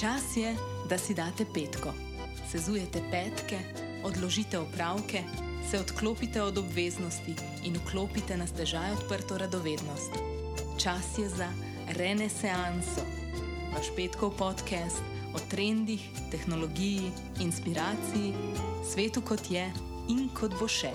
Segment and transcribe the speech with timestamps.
[0.00, 0.56] Čas je,
[0.88, 1.88] da si date petko.
[2.50, 3.56] Sezujete petke,
[4.04, 5.22] odložite opravke,
[5.70, 7.34] se odklopite od obveznosti
[7.64, 10.12] in vklopite na stežaj odprto radovednost.
[10.78, 11.48] Čas je za
[11.96, 13.00] renesanso.
[13.72, 15.00] Vaš petkov podcast
[15.34, 17.10] o trendih, tehnologiji,
[17.40, 18.34] inspiraciji,
[18.92, 19.64] svetu kot je
[20.12, 20.92] in kot bo še.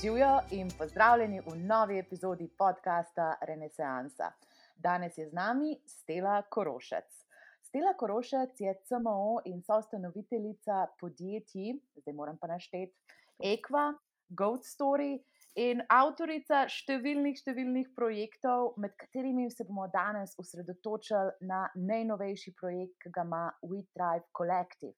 [0.00, 4.32] Živijo in pozdravljeni v novi epizodi podcasta Renesansa.
[4.78, 7.24] Danes je z nami Stela Korošec.
[7.62, 12.94] Stela Korošec je CMO in soustanoviteljica podjetij, zdaj moram pa našteti,
[13.42, 13.90] Equa,
[14.28, 15.18] Goat Story
[15.58, 23.12] in avtorica številnih, številnih projektov, med katerimi se bomo danes osredotočili na najnovejši projekt, ki
[23.18, 24.94] ga ima WeTrive Collective.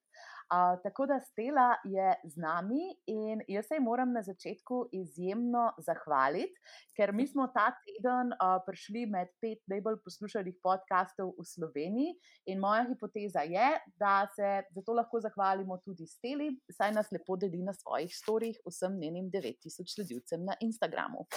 [0.50, 5.72] Uh, tako da Stela je z nami in jaz se ji moram na začetku izjemno
[5.78, 6.54] zahvaliti,
[6.96, 12.14] ker mi smo ta teden uh, prišli med pet najbolj poslušanih podkastov v Sloveniji
[12.50, 17.62] in moja hipoteza je, da se zato lahko zahvalimo tudi Steli, saj nas lepo deli
[17.62, 21.26] na svojih storjih vsem njenim 9000 sledilcem na Instagramu.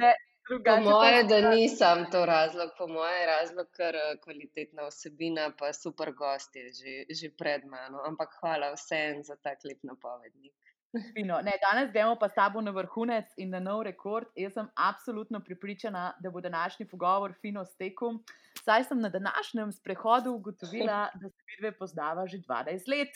[0.00, 0.12] ne,
[0.48, 5.72] Po moje, da nisem to razlog, po moje je razlog, ker eh, kvalitetna osebina, pa
[5.72, 8.02] super gost je že, že pred mano.
[8.04, 10.54] Ampak hvala vsem za ta klip napovednik.
[11.44, 14.28] Ne, danes gremo pa s tabo na vrhunec in na nov rekord.
[14.36, 18.20] Jaz sem absolutno pripričana, da bo današnji pogovor fino stekel.
[18.64, 23.08] Saj sem na današnjem sprehodu ugotovila, da se mi dve poznava že 12 let.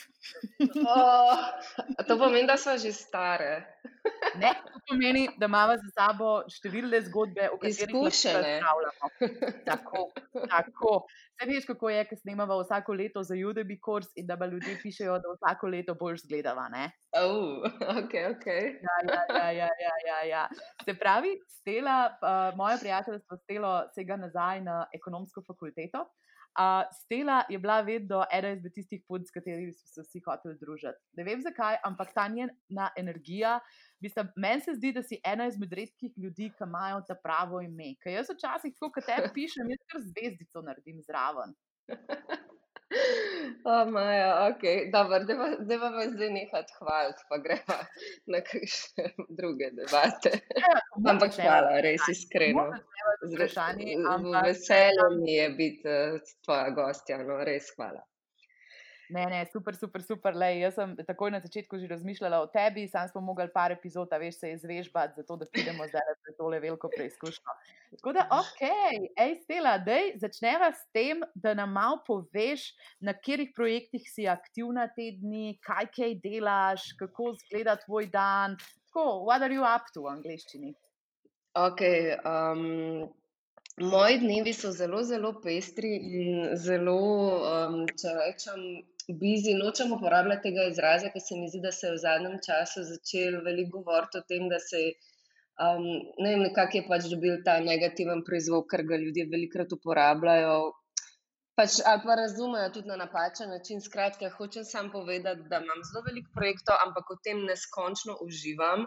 [0.83, 3.79] oh, to pomeni, da so že stare.
[4.35, 9.09] Ne, to pomeni, da imamo za sabo številne zgodbe, o katerih razpravljamo.
[9.67, 10.05] Tako,
[10.51, 10.93] tako.
[11.39, 14.75] Se veš, kako je, ker snemamo vsako leto za Judebi kurs in da pa ljudje
[14.83, 16.67] pišejo, da vsako leto boš zgledava.
[17.15, 17.63] Oh,
[17.95, 18.75] okay, okay.
[18.83, 20.43] Ja, ja, ja, ja, ja, ja, ja.
[20.85, 26.05] Se pravi, stela, uh, moja prijateljstva stelo sega nazaj na ekonomsko fakulteto.
[26.57, 30.57] Uh, Stela je bila vedno ena izmed tistih punc, s katerimi smo se vsi hoteli
[30.59, 30.97] družiti.
[31.17, 33.59] Ne vem zakaj, ampak ta njena energija.
[34.35, 37.93] Meni se zdi, da si ena izmed redkih ljudi, ki imajo ta pravo ime.
[38.03, 41.55] Ker jaz včasih, kot te pišem, jaz kar zvezdico naredim zraven.
[43.63, 45.19] O, Maja, ok, dobro,
[45.59, 47.77] da pa me zdaj nehati hvaliti, pa greva
[48.31, 50.31] na kakšne druge debate.
[50.63, 50.75] Ja,
[51.11, 52.69] ampak hvala, res iskreno.
[53.23, 53.37] Z
[54.45, 58.08] veseljem mi je biti uh, tvoja gostja, no, res hvala.
[59.09, 60.35] Ne, ne, super, super, super.
[60.37, 64.11] Lej, jaz sem takoj na začetku že razmišljala o tebi, sam smo mogli par epizod,
[64.21, 67.55] veš, se izvežbati, zato da pridemo zdaj na tole veliko preizkušnjo.
[67.97, 68.61] Tako da, ok,
[69.17, 72.69] ej, stela, dej, začneva s tem, da nam malo poveš,
[73.01, 78.59] na katerih projektih si aktivna te dni, kaj kaj delaš, kako izgleda tvoj dan.
[78.89, 80.75] Tako, what are you up to v angleščini?
[81.57, 81.81] Ok.
[82.21, 83.09] Um...
[83.79, 86.95] Moji dnevi so zelo, zelo pestri in zelo,
[87.47, 88.63] um, če rečem,
[89.13, 89.53] bizi.
[89.53, 93.39] Nočem uporabljati tega izraza, ker se mi zdi, da se je v zadnjem času začel
[93.45, 94.81] veliko govoriti o tem, da se
[95.65, 95.87] um,
[96.17, 100.59] ne vem, nekako je pač dobil ta negativen prizvok, ker ga ljudje velikrat uporabljajo.
[101.59, 103.81] Pač, ali pa razumejo tudi na napačen način.
[103.83, 108.85] Skratka, hočem samo povedati, da imam zelo veliko projektov, ampak v tem neskončno uživam.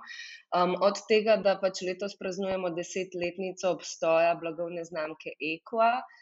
[0.57, 5.93] Um, od tega, da pač letos praznujemo desetletnico obstoja blagovne znamke Equa.
[6.01, 6.21] Uh,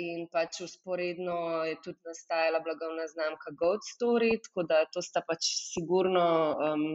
[0.00, 5.44] in pač usporedno je tudi nastajala blagovna znamka Goat Story, tako da to sta pač
[5.74, 6.86] sigurno um,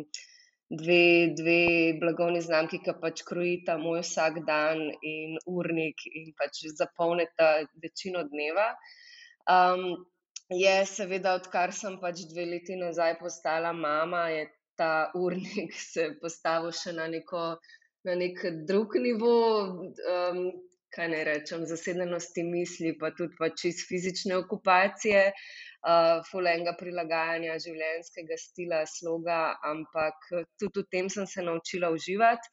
[0.70, 7.68] dve, dve blagovni znamki, ki pač krojita moj vsak dan in urnik in pač zapolnita
[7.82, 8.74] večino dneva.
[9.46, 10.06] Um,
[10.50, 16.72] je seveda, odkar sem pač dve leti nazaj postala mama, je ta urnik se postavil
[16.72, 17.58] še na, neko,
[18.06, 19.36] na nek drug nivo.
[20.10, 20.50] Um,
[20.96, 28.40] kaj ne rečem, zasedenosti misli, pa tudi pač iz fizične okupacije, uh, fulenga prilagajanja življenjskega
[28.40, 29.40] stila, sloga,
[29.72, 32.52] ampak tudi v tem sem se naučila uživati.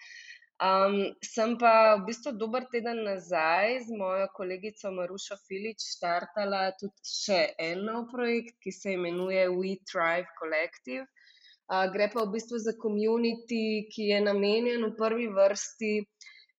[0.63, 7.03] Um, sem pa v bistvu dober teden nazaj z mojo kolegico Marušo Filič štartala tudi
[7.03, 11.09] še en nov projekt, ki se imenuje We Thrive Collective.
[11.67, 15.93] Uh, gre pa v bistvu za komunity, ki je namenjen v prvi vrsti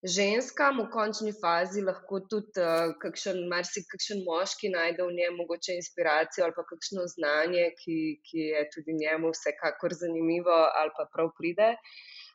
[0.03, 6.45] ženskam v končni fazi lahko tudi uh, kakšen, marsikakšen moški najde v njem mogoče inspiracijo
[6.45, 7.97] ali pa kakšno znanje, ki,
[8.27, 11.75] ki je tudi njemu vsekakor zanimivo ali pa prav pride.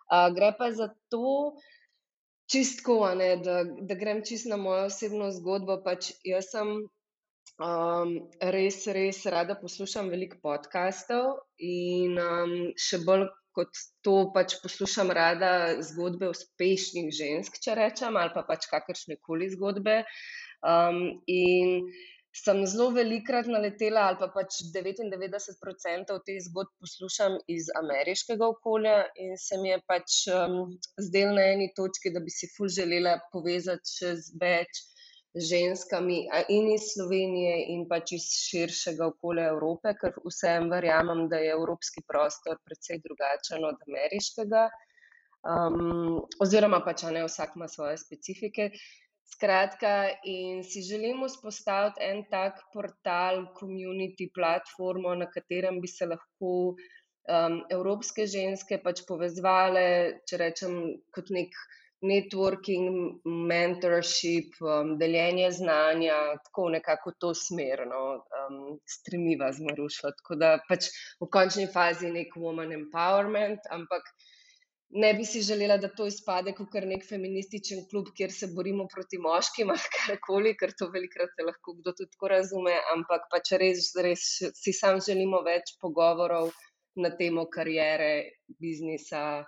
[0.08, 1.52] Uh, gre pa za to,
[2.50, 5.82] čistko, ne, da, da grem čist na mojo osebno zgodbo.
[5.84, 6.72] Pač jaz sem
[7.60, 8.14] um,
[8.56, 15.52] res, res rada poslušam veliko podkastov in um, še bolj kot to pač poslušam rada
[15.84, 20.02] zgodbe uspešnih žensk, če rečem, ali pa pač kakršne koli zgodbe.
[20.66, 21.88] Um, in
[22.34, 29.34] sem zelo velikrat naletela, ali pa pač 99% teh zgodb poslušam iz ameriškega okolja, in
[29.40, 30.60] se mi je pač um,
[31.08, 34.84] zdelo na eni točki, da bi si ful želela povezati še z več
[35.34, 41.52] ženskami in iz Slovenije, in pač iz širšega okolja Evrope, ker vsem verjamem, da je
[41.52, 44.68] evropski prostor precej drugačen od ameriškega.
[45.48, 48.70] Um, oziroma, pač ne vsak ima svoje specifike.
[49.28, 56.52] Skratka, in si želimo vzpostaviti en tak portal, community platformo, na katerem bi se lahko
[56.72, 59.84] um, evropske ženske pač povezovale,
[60.26, 60.78] če rečem,
[61.12, 61.52] kot nek
[62.02, 70.12] networking, mentorship, um, deljenje znanja, tako nekako to smerno, um, stremiva z Marušo.
[70.22, 70.90] Tako da pač
[71.20, 74.06] v končni fazi nek woman empowerment, ampak
[74.90, 79.18] ne bi si želela, da to izpade kot nek feminističen klub, kjer se borimo proti
[79.18, 84.24] moškim ali karkoli, ker to velikrat lahko kdo tudi tako razume, ampak pač res, res
[84.54, 86.54] si sam želimo več pogovorov
[86.96, 89.44] na temo karijere, biznisa,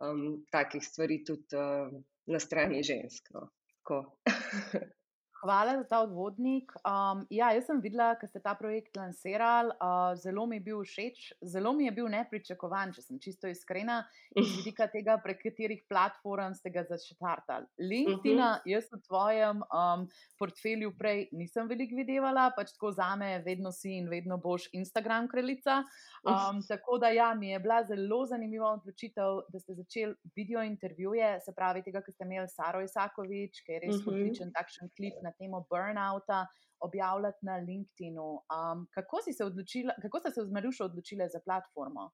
[0.00, 1.92] um, takih stvari tudi uh,
[2.26, 3.30] na strani žensk.
[3.34, 3.48] No.
[5.42, 6.72] Hvala za ta odvodnik.
[6.80, 10.80] Um, ja, jaz sem videla, da ste ta projekt lansirali, uh, zelo mi je bil
[10.80, 13.98] všeč, zelo mi je bil nepričakovan, če sem čisto iskrena,
[14.32, 17.68] iz vidika tega, prek katerih platform ste ga začrtali.
[17.78, 18.70] LinkedIn, uh -huh.
[18.72, 20.06] jaz v tvojem um,
[20.38, 25.28] portfelju prej nisem veliko videvala, pač tako za me, vedno si in vedno boš Instagram
[25.28, 25.82] kraljica.
[26.24, 31.40] Um, tako da ja, mi je bila zelo zanimiva odločitev, da ste začeli video intervjuje,
[31.40, 34.08] se pravi tega, kar ste imeli Saro Isakovič, ki je res uh -huh.
[34.08, 36.46] odličen takšen klip na temo burnouta
[36.80, 38.28] objavljati na LinkedInu.
[38.56, 42.10] Um, kako, si se odločila, kako ste se z Marušo odločili za platformo?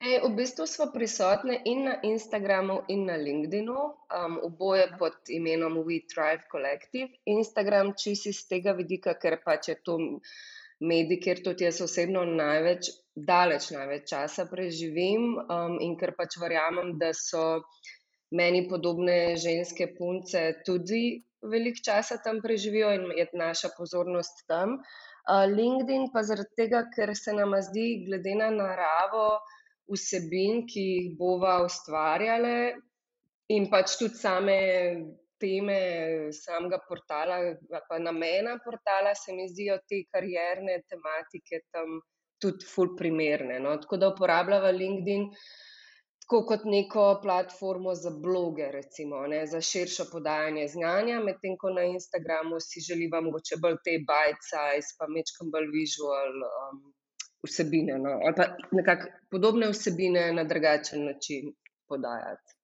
[0.00, 3.78] E, v bistvu smo prisotni in na Instagramu, in na LinkedInu,
[4.18, 7.08] um, oboje pod imenom We Thrive Collective.
[7.24, 9.96] Instagram čisi z tega vidika, ker pač je to
[10.80, 16.98] medij, kjer tudi jaz osebno največ, daleč največ časa preživim um, in ker pač verjamem,
[17.00, 17.62] da so
[18.36, 24.78] meni podobne ženske punce tudi veliko časa tam preživijo in je naša pozornost tam.
[25.26, 29.28] LinkedIn pa zaradi tega, ker se nam zdi, glede na naravo
[29.90, 32.76] vsebin, ki jih bova ustvarjale,
[33.54, 34.58] in pač tudi same
[35.42, 35.78] teme
[36.32, 37.38] samega portala,
[37.88, 42.00] pa namena portala, se mi zdijo te karierne tematike tam
[42.42, 43.58] tudi ful primerne.
[43.60, 43.76] No?
[43.82, 45.28] Tako da uporabljava LinkedIn
[46.26, 51.84] tako kot neko platformo za bloge, recimo, ne, za širšo podajanje znanja, medtem ko na
[51.86, 54.64] Instagramu si želiva mogoče bolj te bajce,
[54.98, 56.80] pa mečkam bolj vizual um,
[57.46, 61.54] vsebine, no, ali pa nekako podobne vsebine na drugačen način
[61.88, 62.55] podajati.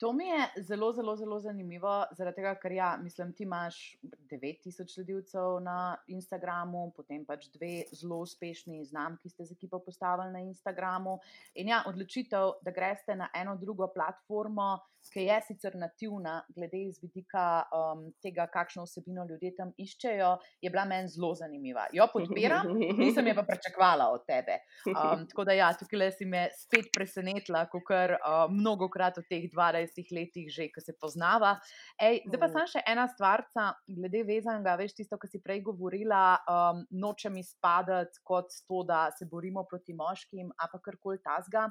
[0.00, 3.98] To mi je zelo, zelo, zelo zanimivo, zaradi tega, ker ja, mislim, ti imaš
[4.30, 10.32] 9000 sledilcev na Instagramu, potem pač dve zelo uspešni znamki, ki ste z ekipo postavili
[10.32, 11.18] na Instagramu.
[11.60, 14.78] In ja, odločitev, da greste na eno drugo platformo,
[15.12, 20.70] ki je sicer nativna, glede iz vidika um, tega, kakšno vsebino ljudje tam iščejo, je
[20.70, 21.86] bila meni zelo zanimiva.
[21.92, 22.68] Jo podpiram,
[23.02, 24.60] nisem je pa pričakvala od tebe.
[24.90, 29.26] Um, tako da ja, tukaj si me spet presenetila, kot kar uh, mnogo krat v
[29.28, 31.56] teh 20 20 letih že, ki se poznava.
[32.00, 32.52] Ej, zdaj pa mm.
[32.54, 33.44] samo še ena stvar,
[33.88, 39.28] glede vezanga, veš tisto, kar si prej govorila, um, nočem izpadati kot to, da se
[39.30, 41.68] borimo proti moškim, a pa karkoli tasga.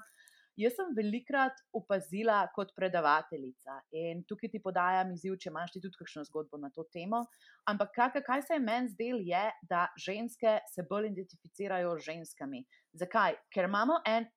[0.60, 6.26] Jaz sem velikrat opazila kot predavateljica in tukaj ti podajam izziv, če imaš tudi kakšno
[6.28, 7.22] zgodbo na to temo.
[7.72, 12.66] Ampak kaj, kaj se je meni zdelo, je, da ženske se bolj identificirajo z ženskami.
[12.92, 13.38] Zakaj?
[13.56, 14.28] Ker imamo en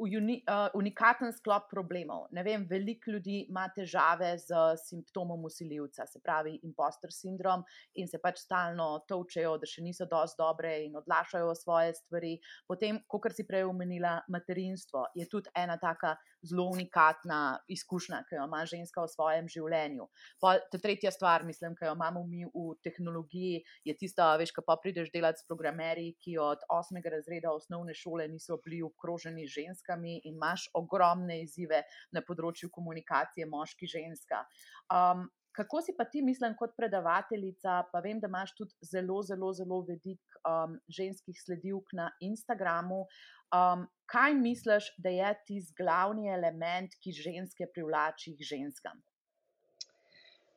[0.00, 2.26] uni, uh, unikaten sklop problemov.
[2.32, 7.64] Ne vem, veliko ljudi ima težave z simptomom usiljivca, se pravi, impostor sindrom,
[7.94, 12.36] in se pač stalno točejo, da še niso dosti dobre in odlašajo svoje stvari.
[12.68, 18.46] Potem, kot si prej omenila, materinstvo je tudi ena taka zelo unikatna izkušnja, ki jo
[18.46, 20.08] ima ženska v svojem življenju.
[20.40, 25.10] Ta tretja stvar, mislim, ki jo imamo mi v tehnologiji, je tista, veš, ko prideš
[25.12, 30.34] delati s programerji, ki od osmega razreda osnovne šole niso bili obkroženi žensk ženskami in
[30.34, 31.82] imaš ogromne izzive
[32.12, 34.44] na področju komunikacije moški-ženska.
[34.90, 35.28] Um,
[35.60, 39.82] kako si pa ti, mislim, kot predavateljica, pa vem, da imaš tudi zelo, zelo, zelo
[39.88, 43.04] velik um, ženskih sledilk na Instagramu.
[43.52, 49.02] Um, kaj misliš, da je tisti glavni element, ki ženske privlači k ženskam?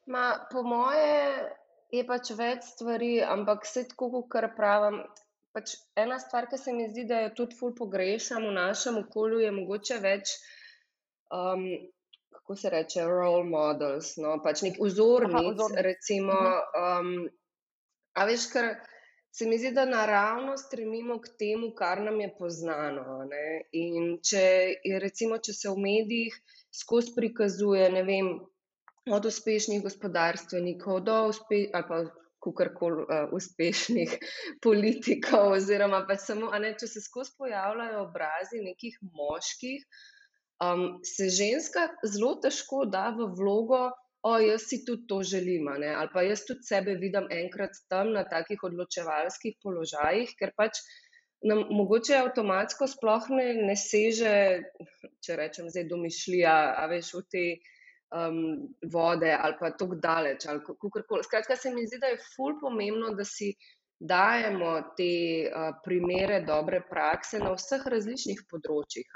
[0.06, 1.52] Ma, po moje
[1.94, 5.02] je pač več stvari, ampak vse tako, kot pravim,
[5.54, 9.44] pač ena stvar, ki se mi zdi, da jo tudi ful pogrešam v našem okolju,
[9.44, 10.38] je mogoče več,
[11.32, 11.68] um,
[12.44, 16.36] kako se reče, role models, no, pač nek vzornic, recimo,
[16.76, 17.14] um,
[18.20, 18.68] a veš, ker
[19.32, 23.46] se mi zdi, da naravno stremimo k temu, kar nam je poznano, ne,
[23.80, 24.44] in če
[25.00, 26.36] recimo, če se v medijih
[26.84, 28.34] skozi prikazuje, ne vem,
[29.08, 32.04] od uspešnih gospodarstvenikov do uspe ali pa
[32.44, 34.18] kakorkoli uh, uspešnih
[34.66, 39.88] politikov, oziroma pa samo, ne, če se skozi pojavljajo obrazi nekih moških,
[40.62, 43.88] um, se ženska zelo težko da v vlogo,
[44.24, 48.14] o, jaz si tudi to želim, ne, ali pa jaz tudi sebe vidim enkrat tam
[48.14, 50.84] na takih odločevalskih položajih, ker pač.
[51.44, 54.32] Nam mogoče avtomatsko sploh ne, ne seže,
[55.20, 57.74] če rečem, zdaj domišljija, a veš, v te uh,
[58.14, 60.46] um, vode ali pa tako daleč.
[61.24, 63.54] Skratka, se mi zdi, da je ful pomembno, da si
[64.00, 65.14] dajemo te
[65.48, 69.08] uh, primere dobre prakse na vseh različnih področjih.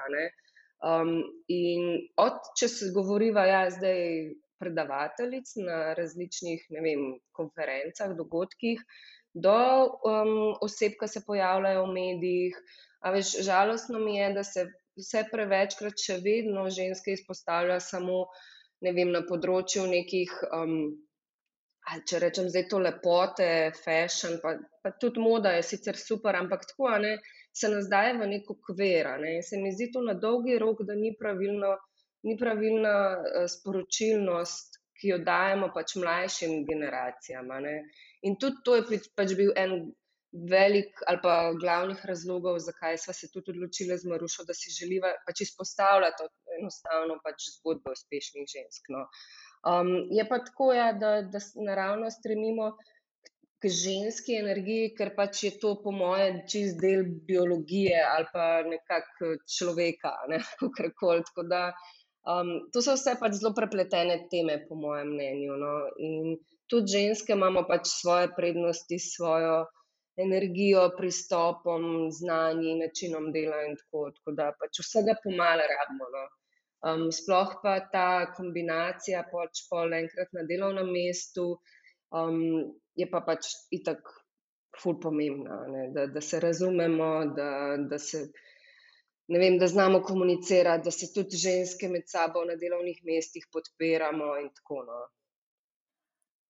[0.78, 1.88] Um, in
[2.22, 7.08] od, če se govoriva, ja, zdaj predavateljic na različnih vem,
[7.38, 8.82] konferencah, dogodkih,
[9.34, 9.58] do
[10.06, 12.60] um, oseb, ki se pojavljajo v medijih.
[13.14, 14.68] Veš, žalostno mi je, da se
[14.98, 18.26] vse prevečkrat še vedno ženske izpostavlja samo
[18.86, 20.78] ne vem, na področju nekih, um,
[22.10, 23.50] če rečem, zdaj to lepote,
[23.84, 27.16] fashion, pa, pa tudi moda je sicer super, ampak tako ne,
[27.60, 29.18] se nas daje v neko kvera.
[29.22, 29.42] Ne.
[29.44, 31.76] Se mi zdi to na dolgi rok, da ni, pravilno,
[32.24, 37.52] ni pravilna uh, sporočilnost, ki jo dajemo pač mlajšim generacijam.
[38.26, 39.80] In tudi to je pač bil en
[40.34, 45.14] velik ali pa glavnih razlogov, zakaj smo se tudi odločili z Marušo, da si želiva
[45.26, 46.28] pač izpostavljati
[46.60, 48.92] enostavno pač zgodbe uspešnih žensk.
[48.96, 49.06] No.
[49.68, 52.74] Um, je pa tako, ja, da, da naravno stremimo
[53.62, 59.38] k ženski energiji, ker pač je to po mojem čist del biologije ali pa nekako
[59.58, 61.26] človeka, ne, kakorkoli.
[61.30, 61.62] Tako da
[62.30, 65.58] um, to so vse pač zelo prepletene teme, po mojem mnenju.
[65.64, 65.74] No.
[66.10, 66.38] In
[66.70, 69.66] tudi ženske imamo pač svoje prednosti, svojo
[70.22, 76.10] energijo, pristopom, znanji, načinom dela in tako, tako da pač vsega pomale rabimo.
[76.14, 76.26] No.
[76.88, 81.56] Um, sploh pa ta kombinacija pač pol enkrat na delovnem mestu
[82.14, 84.10] um, je pa pač itak
[84.82, 87.50] ful pomembna, ne, da, da se razumemo, da,
[87.90, 88.28] da se.
[89.28, 94.38] Ne vem, da znamo komunicirati, da se tudi ženske med sabo na delovnih mestih podpiramo,
[94.40, 95.08] in tako naprej.
[95.08, 95.18] No.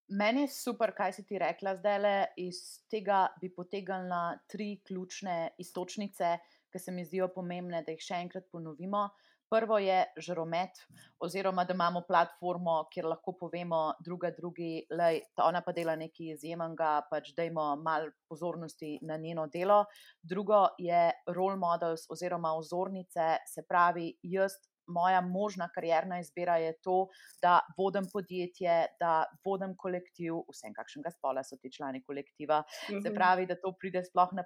[0.08, 2.12] Meni je super, kaj si ti rekla zdaj le.
[2.39, 2.60] Iz
[2.92, 6.38] tega bi potegnila tri ključne istočnice,
[6.72, 9.08] ki se mi zdijo pomembne, da jih še enkrat ponovimo.
[9.50, 10.80] Prvo je žromet,
[11.24, 16.89] oziroma da imamo platformo, kjer lahko povemo druga drugi, da ona pa dela nekaj izjemnega,
[17.12, 19.86] pač dajmo malo pozornosti na njeno delo.
[20.22, 27.08] Drugo je role models oziroma ozornice, se pravi, jaz moja možna karjerna izbira je to,
[27.41, 32.63] da vodim podjetje, da vodim kolektiv, vsem, kakšnega spola so ti člani kolektiva.
[32.89, 33.01] Mhm.
[33.03, 34.44] Se pravi, da to pride sploh na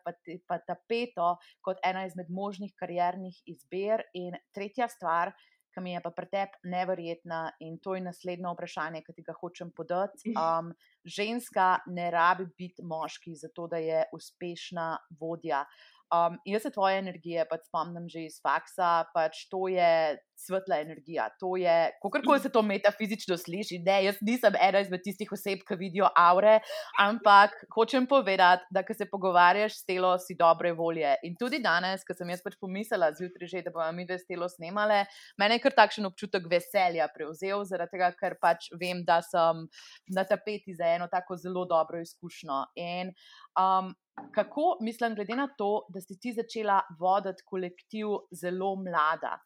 [0.68, 4.06] tapeto kot ena izmed možnih karjernih izbir.
[4.14, 5.34] In tretja stvar.
[5.72, 9.32] Ki mi je pa pri tebi neverjetna, in to je naslednje vprašanje, ki ti ga
[9.40, 10.34] hočem podati.
[10.42, 10.74] Um,
[11.06, 15.64] ženska ne rabi biti moški, zato da je uspešna vodja.
[16.12, 21.30] Um, jaz se tvoje energije pač spomnim že iz faksa, pač to je svetla energija.
[21.40, 25.78] To je, kako se to metafizično sliši, ne, jaz nisem ena izmed tistih oseb, ki
[25.80, 26.58] vidijo aure,
[27.00, 31.14] ampak hočem povedati, da ko se pogovarjaš s telo, si dobre volje.
[31.28, 34.28] In tudi danes, ko sem jaz pač pomislila, zjutraj že, da bomo mi dve s
[34.28, 35.04] telo snemale,
[35.40, 39.68] meni je kar takšen občutek veselja prevzel, zaradi tega, ker pač vem, da sem
[40.16, 42.64] na tapeti za eno tako zelo dobro izkušnjo.
[42.82, 43.14] In
[43.60, 43.94] um,
[44.36, 49.38] kako, mislim, glede na to, da si ti začela voditi kolektiv zelo mlada,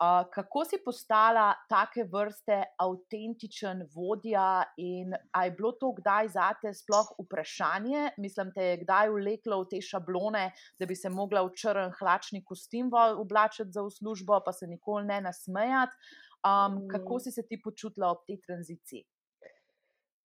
[0.00, 6.72] uh, kako si postala take vrste avtentičen vodja in ali je bilo to kdaj zate
[6.74, 8.10] sploh vprašanje?
[8.18, 12.44] Mislim, te je kdaj vleklo v te šablone, da bi se mogla v črn hlačni
[12.44, 15.96] kostim oblačiti za službo, pa se nikoli ne nasmejati.
[16.40, 17.20] Um, kako mm.
[17.20, 19.04] si se ti počutila ob tej tranziciji?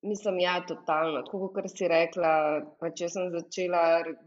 [0.05, 1.21] Mislim, ja, totalno.
[1.25, 2.31] Tako kot si rekla,
[2.81, 3.81] pač jaz sem začela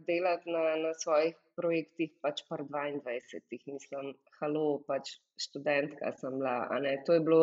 [0.09, 5.13] delati na, na svojih projektih, pač pa 22, mislim, halo, pač
[5.45, 6.83] študentka sem bila.
[7.07, 7.41] To je bilo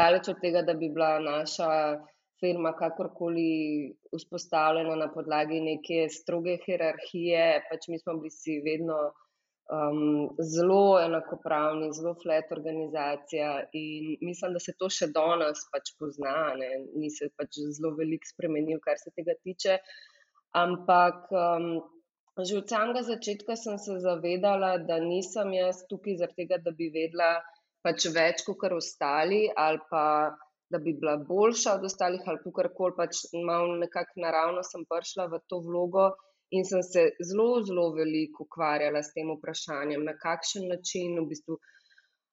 [0.00, 1.70] daleč od tega, da bi bila naša
[2.40, 7.46] firma kakorkoli vzpostavljena na podlagi neke stroge hierarhije.
[7.70, 9.00] Pač mi smo bili si vedno
[9.70, 16.34] um, zelo enakopravni, zelo flat organizacija in mislim, da se to še danes pač pozna,
[16.58, 16.70] ne?
[16.98, 19.78] ni se pač zelo veliko spremenil, kar se tega tiče.
[20.58, 21.72] Ampak um,
[22.40, 26.90] že od samega začetka sem se zavedala, da nisem jaz tukaj zaradi tega, da bi
[26.94, 27.34] vedela
[27.84, 30.04] pač več kot ostali ali pa
[30.70, 35.26] da bi bila boljša od ostalih ali kar koli, pač malo nekako naravno sem prišla
[35.32, 36.10] v to vlogo
[36.50, 41.58] in sem se zelo, zelo veliko ukvarjala s tem vprašanjem, na kakšen način v bistvu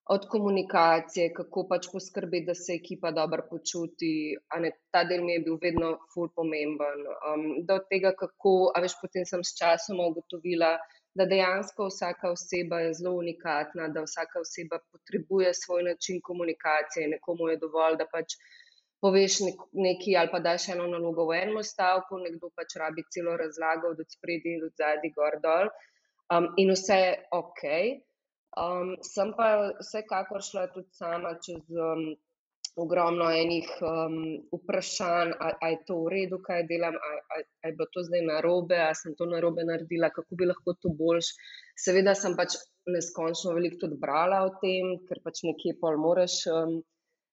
[0.09, 4.11] od komunikacije, kako pač poskrbeti, da se ekipa dobro počuti.
[4.63, 7.03] Ne, ta del mi je bil vedno ful pomemben.
[7.31, 10.77] Um, do tega, kako, a veš, potem sem s časom ugotovila,
[11.17, 17.49] da dejansko vsaka oseba je zelo unikatna, da vsaka oseba potrebuje svoj način komunikacije, nekomu
[17.51, 18.37] je dovolj, da pač
[19.01, 23.37] poveš nek, nekaj ali pa daš eno nalogo v enem stavku, nekdo pač rabi celo
[23.37, 25.71] razlago od spredi od zadnji gor dol.
[26.33, 27.63] Um, in vse je ok.
[28.57, 29.49] Um, sem pa
[29.81, 32.07] vsekakor šla tudi sama čez um,
[32.77, 34.17] ogromno enih um,
[34.53, 36.97] vprašanj, ali je to v redu, kaj delam,
[37.33, 40.93] ali je bilo to zdaj narobe, ali sem to narobe naredila, kako bi lahko to
[40.99, 41.31] boljš.
[41.85, 42.57] Seveda sem pač
[42.93, 46.77] neskončno veliko tudi brala o tem, ker pač nekje pol moraš um,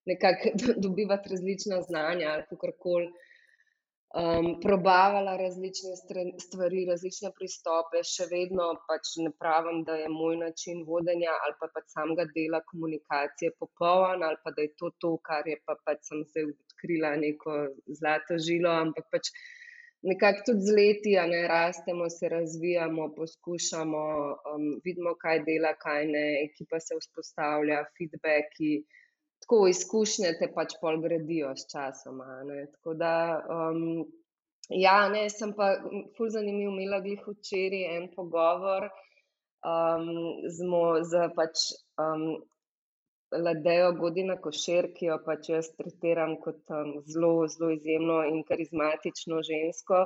[0.06, 0.54] nekako
[0.86, 3.08] dobivati različna znanja ali kako koli
[4.14, 5.96] um, probavala različne
[6.46, 11.70] stvari, različne pristope, še vedno pač ne pravim, da je moj način vodenja ali pa
[11.74, 16.06] pač samega dela komunikacije popoln ali pa da je to to, kar je pa pač
[16.10, 17.58] sem se odkrila neko
[18.00, 19.32] zlato žilo, ampak pač
[20.04, 24.02] nekako tudi z leti, a ne rastemo, se razvijamo, poskušamo,
[24.52, 28.74] um, vidimo, kaj dela, kaj ne, ekipa se vzpostavlja, feedbacki
[29.44, 32.22] tako izkušnje te pač pol gradijo s časom.
[32.72, 33.14] Tako da,
[33.56, 34.06] um,
[34.72, 35.74] ja, ne, sem pa
[36.16, 40.10] ful zanimiv, imela glih včeraj en pogovor um,
[40.48, 41.68] z, mo, z pač.
[42.00, 42.42] Um,
[43.34, 49.40] Ladejo Godina Košer, ki jo pač jaz tretiram kot um, zelo, zelo izjemno in karizmatično
[49.48, 50.04] žensko.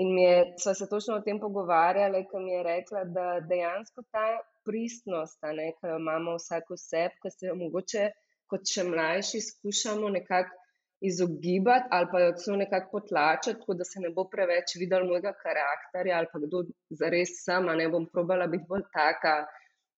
[0.00, 4.06] In mi je, sva se točno o tem pogovarjali, ki mi je rekla, da dejansko
[4.10, 4.24] ta
[4.64, 8.08] pristnost, ne, ki jo imamo vsako sebe, ki se jo mogoče
[8.54, 10.62] kot še mlajši, skušamo nekako
[11.04, 15.34] izogibati ali pa jo celo nekako potlačiti, tako da se ne bo preveč videl mojega
[15.42, 16.62] karakterja ali pa kdo
[17.00, 17.74] zares sama.
[17.76, 19.34] Ne bom probala biti bolj taka,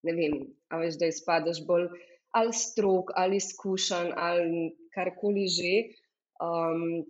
[0.09, 0.39] ne vem,
[0.71, 1.87] a veš, da izpadeš bolj
[2.41, 5.77] ali strok ali izkušen ali karkoli že.
[6.47, 7.05] Um,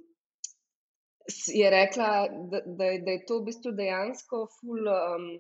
[1.51, 4.93] je rekla, da, da, da je to v bistvu dejansko ful.
[4.93, 5.31] Um,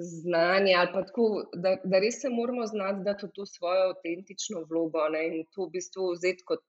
[0.00, 5.08] znanje, ali pa tako, da, da res se moramo znati, da to, svojo avtentično vlogo
[5.12, 6.64] ne, in to v bistvu vzeti kot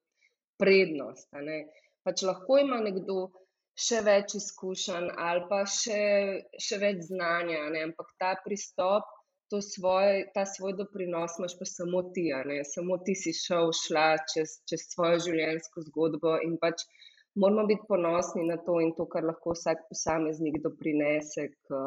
[0.61, 1.29] prednost.
[2.05, 3.17] Pač lahko ima nekdo
[3.87, 6.01] še več izkušenj ali pa še,
[6.67, 9.09] še več znanja, ne, ampak ta pristop,
[9.55, 12.27] svoj, ta svoj doprinos imaš pa samo ti,
[12.73, 16.83] samo ti si šel, šla čez, čez svojo življenjsko zgodbo in pač.
[17.35, 21.79] Moramo biti ponosni na to in to, kar lahko vsak posameznik doprinese k,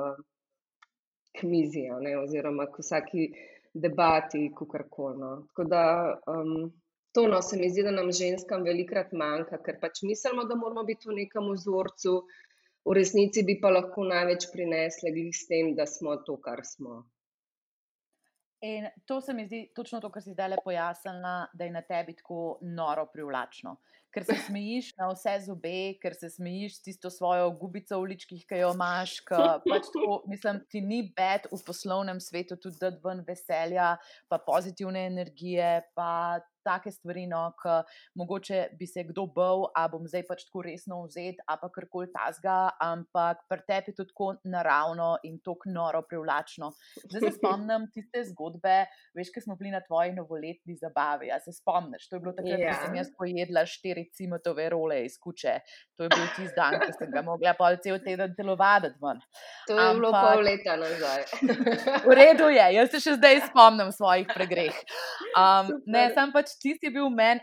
[1.38, 3.28] k mizi, ne, oziroma k vsaki
[3.74, 5.18] debati, kako koli.
[5.20, 5.32] No.
[5.48, 5.82] Tako da
[6.26, 6.72] um,
[7.12, 10.84] to no, se mi zdi, da nam ženskam velikrat manjka, ker pač mislimo, da moramo
[10.84, 12.16] biti v nekem vzorcu,
[12.88, 17.04] v resnici bi pa lahko največ prinesli s tem, da smo to, kar smo.
[18.66, 21.82] In to se mi zdi točno to, kar si zdaj le pojasnila, da je na
[21.86, 23.76] tebi tako noro privlačno
[24.14, 28.44] ker se smejiš na vse zobe, ker se smejiš s tisto svojo gubico v ličkih,
[28.48, 29.18] ki jo imaš.
[29.28, 33.96] Pač tako, mislim, ti ni bed v poslovnem svetu tudi da ven veselja,
[34.28, 37.76] pa pozitivne energije, pa take stvari, no, ki
[38.18, 42.10] mogoče bi se kdo bal, a bom zdaj pač tako resno vzet, a pa karkoli
[42.12, 46.72] tasga, ampak pri tebi je to tako naravno in tako noro privlačno.
[47.04, 48.76] Zdaj se spomnim tiste zgodbe,
[49.16, 51.32] veš, ki smo bili na tvoji novoletni zabavi.
[51.32, 52.74] A se spomniš, to je bilo takrat, ja.
[52.74, 55.54] ko sem jaz pojedla štiri cimetove role iz kuče.
[55.96, 59.22] To je bil tisti dan, ko sem ga mogla pa cel teden telovaditi ven.
[59.68, 61.24] To je ampak, bilo pol leta nazaj.
[62.08, 64.78] v redu je, jaz se še zdaj spomnim svojih pregreh.
[65.32, 67.42] Um, ne, sem pač tisti je bil meni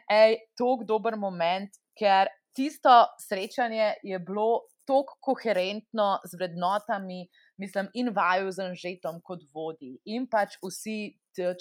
[0.57, 8.51] tako dober moment, ker tisto srečanje je bilo tako koherentno z vrednotami, mislim, in vaju
[8.51, 9.95] z Anžetom kot vodi.
[10.05, 11.15] In pač vsi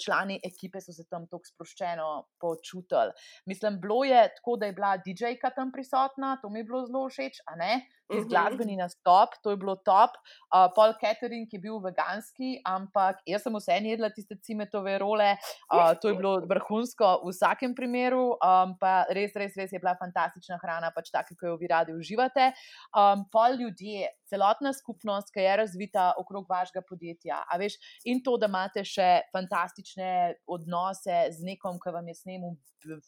[0.05, 2.07] člani ekipe so se tam tako sproščeno
[2.41, 3.11] počutili.
[3.45, 7.07] Mislim, bilo je tako, da je bila DJ-ka tam prisotna, to mi je bilo zelo
[7.09, 7.73] všeč, a ne?
[8.13, 8.29] Iz mhm.
[8.29, 10.13] glasbeni nastop, to je bilo top.
[10.53, 15.31] Uh, Paul Catering je bil veganski, ampak jaz sem vse jedla tiste cimetove role,
[15.73, 18.35] uh, to je bilo vrhunsko v vsakem primeru.
[18.37, 21.97] Um, pa res, res, res je bila fantastična hrana, pač tako, kot jo vi radi
[21.97, 22.51] uživate.
[22.93, 28.49] Um, pol ljudje, celotna skupnost, ki je razvita okrog vašega podjetja, veš, in to, da
[28.51, 32.55] imate še fantastične odnose z nekom, ki vam je snimil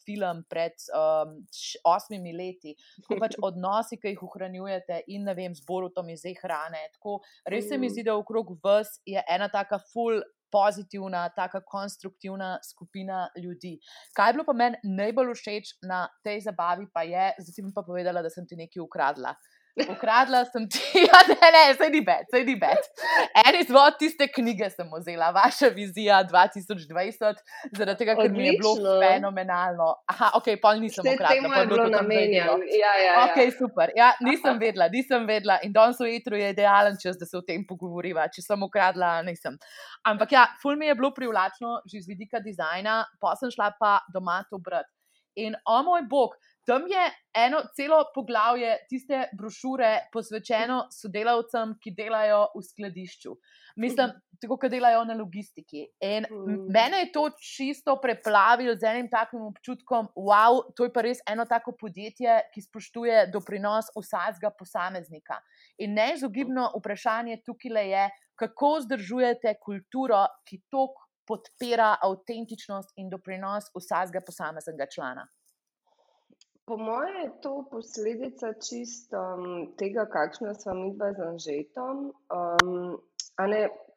[0.02, 1.34] film pred um,
[1.86, 6.88] osmimi leti, tako pač odnosi, ki jih ohranjujete in ne vem, zborutom iz hrane.
[6.96, 7.94] Tako, res se mi mm.
[7.94, 10.22] zdi, da okrog vas je ena taka full.
[10.48, 13.74] Pozitivna, tako konstruktivna skupina ljudi.
[14.16, 17.84] Kaj je bilo pa meni najbolj všeč na tej zabavi, pa je, zdaj bom pa
[17.84, 19.34] povedala, da sem ti nekaj ukradla.
[19.86, 22.88] Ukradla sem ti, ja, ne, ne, se ni več, se ni več.
[23.42, 27.42] En izvod tiste knjige sem vzela, vaša vizija 2020,
[27.76, 28.38] zaradi tega, ker Odlično.
[28.38, 29.88] mi je bilo fenomenalno.
[30.14, 31.52] Aha, ok, pol nisem ukradla.
[31.52, 32.58] Vse je bilo namenjeno.
[32.72, 33.24] Ja, ja, ja.
[33.26, 33.94] Ok, super.
[33.96, 35.58] Ja, nisem vedela, nisem vedela.
[35.66, 38.26] In danes v etru je idealen čas, da se o tem pogovoriva.
[38.32, 39.58] Če sem ukradla, nisem.
[40.08, 43.98] Ampak ja, ful mi je bilo privlačno, že z vidika dizajna, pa sem šla pa
[44.14, 44.90] doma to brati.
[45.38, 46.34] In o moj bog,
[46.68, 47.04] Tam je
[47.46, 53.32] eno celo poglavje tiste brošure posvečeno sodelavcem, ki delajo v skladišču.
[53.80, 55.86] Mislim, tako kot delajo na logistiki.
[56.04, 56.66] In mm.
[56.74, 61.48] mene je to čisto preplavilo z enim takim občutkom, wow, to je pa res eno
[61.48, 65.40] tako podjetje, ki spoštuje doprinos vsakega posameznika.
[65.80, 68.04] In neizogibno vprašanje tukaj je,
[68.36, 75.24] kako zdržujete kulturo, ki tok podpira avtentičnost in doprinos vsakega posameznega člana.
[76.68, 79.44] Po mojem je to posledica čist um,
[79.80, 82.02] tega, kakšna smo mi dva z Anžetom.
[82.28, 82.98] Um,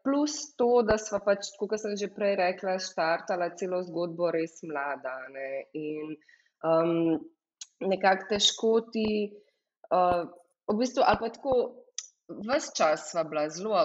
[0.04, 5.18] plus to, da smo pač, kot sem že prej rekla, štartala celo zgodbo res mlada.
[5.36, 5.50] Ne?
[5.76, 6.16] In
[6.64, 7.20] um,
[7.84, 9.36] nekako težko ti,
[9.92, 10.24] uh,
[10.72, 11.58] v bistvu, ali pa tako,
[12.40, 13.76] vse čas sva bila zelo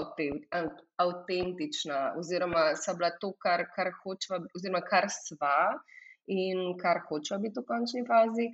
[1.03, 5.75] avtentična, oziroma sva bila to, kar, kar hočeva, oziroma kar sva
[6.31, 8.47] in kar hočeva biti v končni fazi.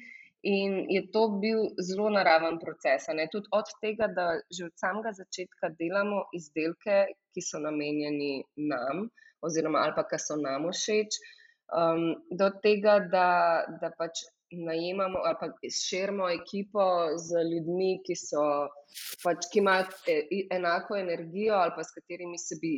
[0.42, 3.06] In je to bil zelo naraven proces.
[3.30, 9.06] Tudi od tega, da že od samega začetka delamo izdelke, ki so namenjeni nam,
[9.42, 11.18] oziroma ali pa ki so nam všeč,
[11.78, 13.28] um, do tega, da,
[13.80, 16.84] da pač najemamo ali pa širimo ekipo
[17.16, 18.42] z ljudmi, ki, so,
[19.22, 20.18] pač, ki imajo e,
[20.58, 22.74] enako energijo ali pa s katerimi se bi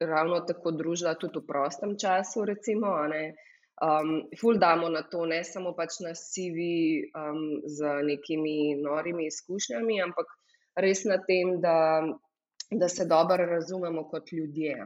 [0.00, 2.44] ravno tako družila tudi v prostem času.
[2.44, 2.92] Recimo,
[3.82, 6.58] um, ful damo na to, ne samo pač na CV
[7.12, 10.30] um, z nekimi norimi izkušnjami, ampak
[10.76, 12.02] res na tem, da,
[12.70, 14.76] da se dobro razumemo kot ljudje.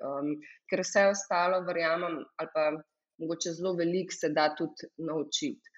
[0.00, 0.34] Um,
[0.70, 2.72] ker vse ostalo, verjamem, ali pa
[3.22, 5.70] mogoče zelo veliko se da tudi naučiti.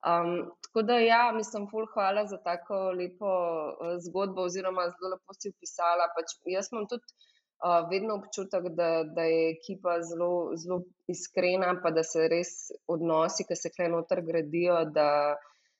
[0.00, 5.36] Um, tako da, ja, mislim, ful, hvala za tako lepo uh, zgodbo, oziroma zelo lepo
[5.36, 6.08] si opisala.
[6.16, 7.04] Pač jaz imam tudi
[7.90, 13.56] vedno občutek, da, da je ekipa zelo, zelo iskrena, pa da se res odnosi, ki
[13.56, 15.36] se kaj noter gradijo, da,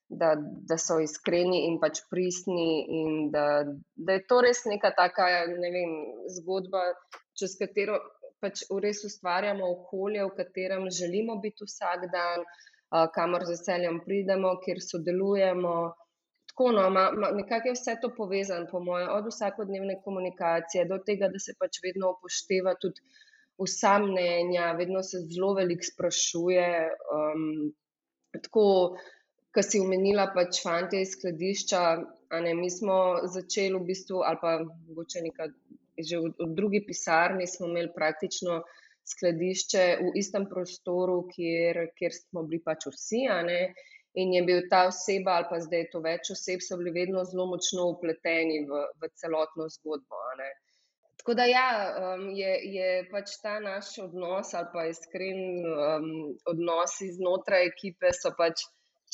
[0.09, 0.35] da,
[0.69, 3.64] da so iskreni in pač pristni, in da,
[3.97, 5.95] da je to res neka taka ne vem,
[6.40, 6.85] zgodba,
[7.38, 8.01] čez katero
[8.40, 12.45] pač res ustvarjamo okolje, v katerem želimo biti vsak dan,
[13.14, 15.75] kamor z veseljem pridemo, kjer sodelujemo
[16.61, 20.99] tako, no, ma, ma, nekako je vse to povezano, po mojem, od vsakodnevne komunikacije do
[20.99, 23.01] tega, da se pač vedno upošteva tudi
[23.61, 26.68] vsa mnenja, vedno se zelo veliko sprašuje.
[27.16, 27.73] Um,
[28.42, 28.64] tako,
[29.57, 31.83] kar si umenila, pač fanti iz skladišča.
[32.44, 35.49] Ne, mi smo začeli v bistvu, ali pa mogoče nekaj,
[35.96, 38.62] že v, v drugi pisarni smo imeli praktično.
[39.11, 43.25] Skladišče v istem prostoru, kjer, kjer smo bili pač vsi,
[44.14, 47.46] in je bil ta oseba, ali pa zdaj to več oseb, so bili vedno zelo
[47.53, 50.25] močno upleteni v, v celotno zgodbo.
[51.20, 51.68] Tako da ja,
[52.01, 56.07] um, je, je pač ta naš odnos ali pa iskren um,
[56.49, 58.64] odnos znotraj ekipe, so pač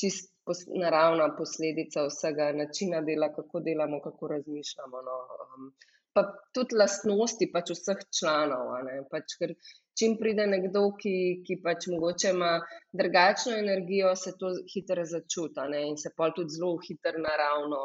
[0.01, 5.03] čist pos, naravna posledica vsega načina dela, kako delamo, kako razmišljamo.
[5.09, 5.17] No.
[5.47, 5.73] Um,
[6.15, 8.71] pa tudi lastnosti pač vseh članov.
[9.11, 9.57] Pač, ker
[9.99, 12.53] čim pride nekdo, ki, ki pač mogoče ima
[12.93, 17.83] drugačno energijo, se to hitro začuti in se pa tudi zelo hitro naravno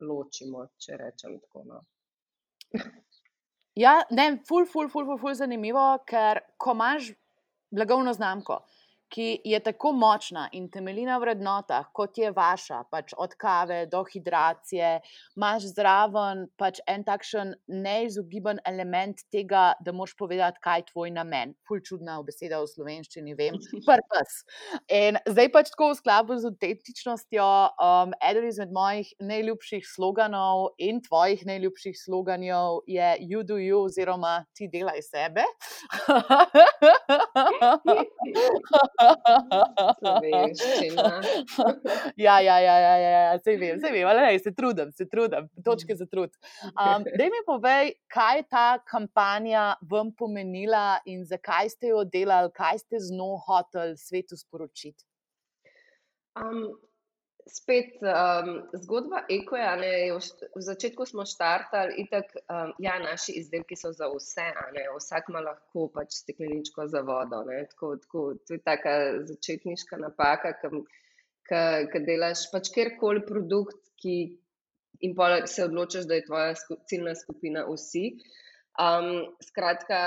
[0.00, 1.64] ločimo, če rečem tako.
[1.66, 1.82] No.
[3.78, 7.12] Ja, ne, ful, ful, ful, ful, ful, zanimivo, ker ko imaš
[7.70, 8.58] blagovno znamko,
[9.10, 14.04] ki je tako močna in temelji na vrednotah, kot je vaša, pač od kave do
[14.06, 15.00] hidracije,
[15.36, 21.54] imaš zraven pač en takšen neizogiben element tega, da moš povedati, kaj je tvoj namen.
[21.68, 24.44] Ful čudna beseda v slovenščini, vem, purpose.
[24.86, 27.48] In zdaj pač tako v skladu z autentičnostjo,
[27.82, 34.44] um, eden izmed mojih najljubših sloganov in tvojih najljubših sloganov je You do you, oziroma
[34.54, 35.44] ti delaj sebe.
[42.16, 45.08] ja, ja, ja, ja, ja, ja, se vem, se vem, ali ne, se trudim, se
[45.08, 46.30] trudim, točke za trud.
[46.64, 52.50] Um, Dej mi povej, kaj je ta kampanja vam pomenila in zakaj ste jo delali,
[52.54, 55.04] kaj ste z njo hoteli svetu sporočiti?
[56.36, 56.76] Um,
[57.50, 59.74] spet um, zgodba ekoja.
[60.54, 64.46] V začetku smo štartali, itak, um, ja, naši izdelki so za vse,
[64.96, 67.42] vsak ima lahko pač stekleničko za vodo.
[67.74, 68.96] Tako, tako, to je taka
[69.30, 74.16] začetniška napaka, ki delaš pač kjerkoli produkt, ki
[75.00, 76.54] in pa se odločiš, da je tvoja
[76.88, 78.12] ciljna skupina vsi.
[78.80, 79.98] Um, skratka,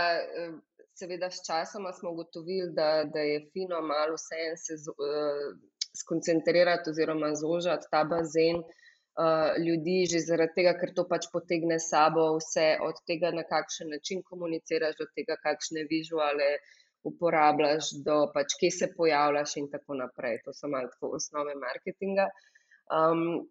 [0.98, 4.80] seveda, s časom smo ugotovili, da, da je fino, malo vse en se.
[4.94, 5.54] Uh,
[5.98, 12.28] skoncentrirati oziroma zožiti ta bazen uh, ljudi, že zaradi tega, ker to pač potegne sabo
[12.38, 16.56] vse, od tega, na kakšen način komuniciraš, do tega, kakšne vizuale
[17.04, 20.40] uporabljaš, do pač, kje se pojavljaš in tako naprej.
[20.46, 22.30] To so malo tako osnove marketinga.
[22.94, 23.44] Um,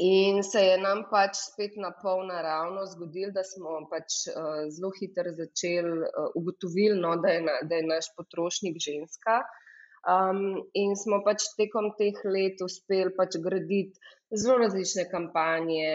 [0.00, 4.88] In se je nam pač spet na pol naravno zgodilo, da smo pač uh, zelo
[4.96, 7.34] hitro začeli uh, ugotoviti, no, da,
[7.68, 9.42] da je naš potrošnik ženska.
[10.02, 14.00] Um, in smo pač tekom teh let uspeli pač graditi
[14.34, 15.92] zelo različne kampanje,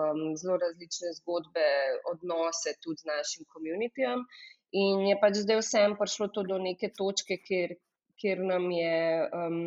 [0.00, 1.64] um, zelo različne zgodbe,
[2.12, 4.22] odnose tudi z našim komunitijem.
[4.78, 7.74] In je pač zdaj vsem prišlo to do neke točke, kjer,
[8.22, 8.96] kjer nam je.
[9.42, 9.60] Um,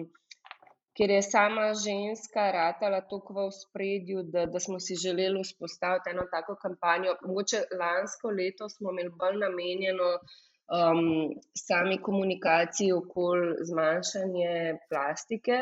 [0.92, 6.26] Ker je sama ženska ratala tako v spredju, da, da smo si želeli vzpostaviti eno
[6.34, 7.14] tako kampanjo.
[7.24, 10.34] Mogoče lansko leto smo imeli bolj namenjeno uh,
[10.72, 11.36] um,
[11.68, 15.62] sami komunikaciji okoli zmanjšanja plastike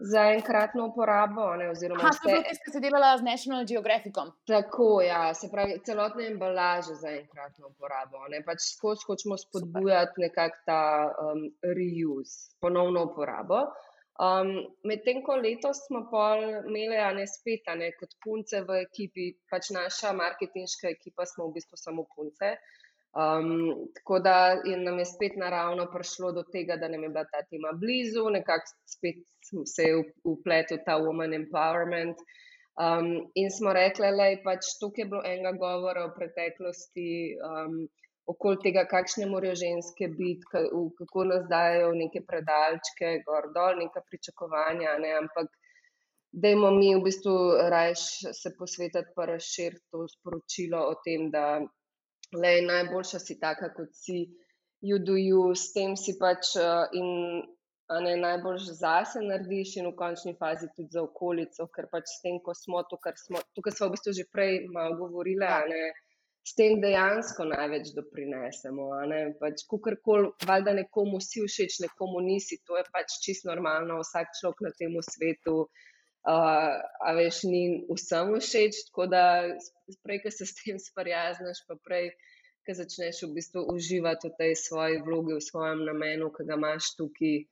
[0.00, 1.56] za enkratno uporabo.
[1.56, 4.32] Ne, oziroma, ste se delali z National Geographicom.
[4.46, 8.26] Tako, ja, se pravi, celotne embalaže za enkratno uporabo.
[8.28, 13.64] Ne, pač skozi hočemo spodbujati nekako ta um, reuse, ponovno uporabo.
[14.14, 14.50] Um,
[14.86, 16.04] Medtem ko letos smo
[16.68, 21.78] imeli ane spet, ne kot punce v ekipi, pač naša marketinška ekipa smo v bistvu
[21.80, 22.54] samo punce.
[23.14, 27.24] Um, tako da je nam je spet naravno prišlo do tega, da nam je bila
[27.24, 29.20] ta tema blizu, nekako spet
[29.74, 32.18] se je upletel ta woman empowerment.
[32.74, 37.10] Um, in smo rekli, da je pač tukaj bilo enega govora o preteklosti,
[37.50, 37.76] um,
[38.26, 40.48] okoli tega, kakšne morajo ženske biti,
[40.98, 44.96] kako nas dajo neke predalčke, gor dol, neka pričakovanja.
[45.04, 45.14] Ne?
[45.20, 45.54] Ampak
[46.32, 47.36] dajmo mi v bistvu
[47.70, 47.94] raje
[48.42, 51.46] se posvetiti, pa razširiti to sporočilo o tem, da
[52.42, 54.24] le najboljša si taka, kot si,
[54.82, 57.42] you do you, s tem si pač uh, in
[58.04, 62.40] ne najbolj zase narediš, in v končni fazi tudi za okolico, ker pač s tem,
[62.40, 65.82] ko smo to, kar smo, tukaj smo v bistvu že prej malo govorili, ne,
[66.44, 68.88] s tem dejansko največ doprinesemo.
[69.40, 74.64] Pač, Kakorkoli, valjda nekomu si všeč, nekomu nisi, to je pač čisto normalno, vsak človek
[74.68, 75.64] na tem svetu.
[75.64, 75.92] Uh,
[76.24, 79.24] a veš, ni vsem všeč, tako da
[80.02, 82.12] prej, ki se s tem sprijazniš, pa prej,
[82.64, 86.94] ki začneš v bistvu uživati v tej svoji vlogi, v svojem namenu, ki ga imaš
[86.96, 87.42] tukaj,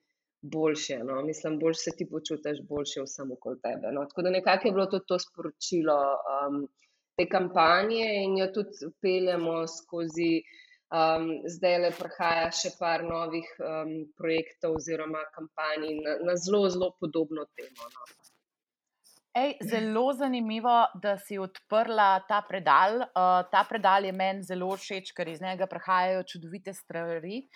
[0.43, 0.99] boljše.
[1.05, 1.23] No?
[1.23, 3.93] Mislim, bolj se ti počutiš, boljše vsem okoli tebe.
[3.93, 4.07] No?
[4.09, 5.99] Tako da nekako je bilo to, to sporočilo
[6.33, 6.69] um,
[7.17, 10.43] te kampanje in jo tudi peljemo skozi.
[10.93, 16.91] Um, zdaj le prihaja še par novih um, projektov oziroma kampanj na, na zelo, zelo
[17.01, 17.87] podobno temo.
[17.95, 18.32] No.
[19.35, 22.99] Ej, zelo zanimivo, da si odprla ta predal.
[23.01, 27.47] Uh, ta predal je meni zelo všeč, ker iz njega prihajajo čudovite stvari.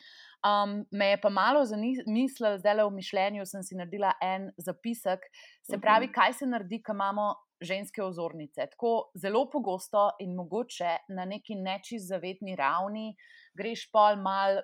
[0.41, 5.29] Um, me je pa malo zamislil, zdaj le v mišljenju sem si naredila en zapisek,
[5.69, 7.29] se pravi, kaj se naredi, ko imamo
[7.61, 8.71] ženske ozornice.
[8.73, 13.11] Tako zelo pogosto in mogoče na neki nečiz zavedni ravni
[13.57, 14.63] greš pol mal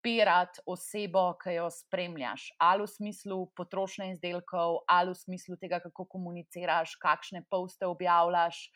[0.00, 6.04] podpirati osebo, ki jo spremljaš, ali v smislu potrošnje izdelkov, ali v smislu tega, kako
[6.04, 8.70] komuniciraš, kakšne poste objavljaš.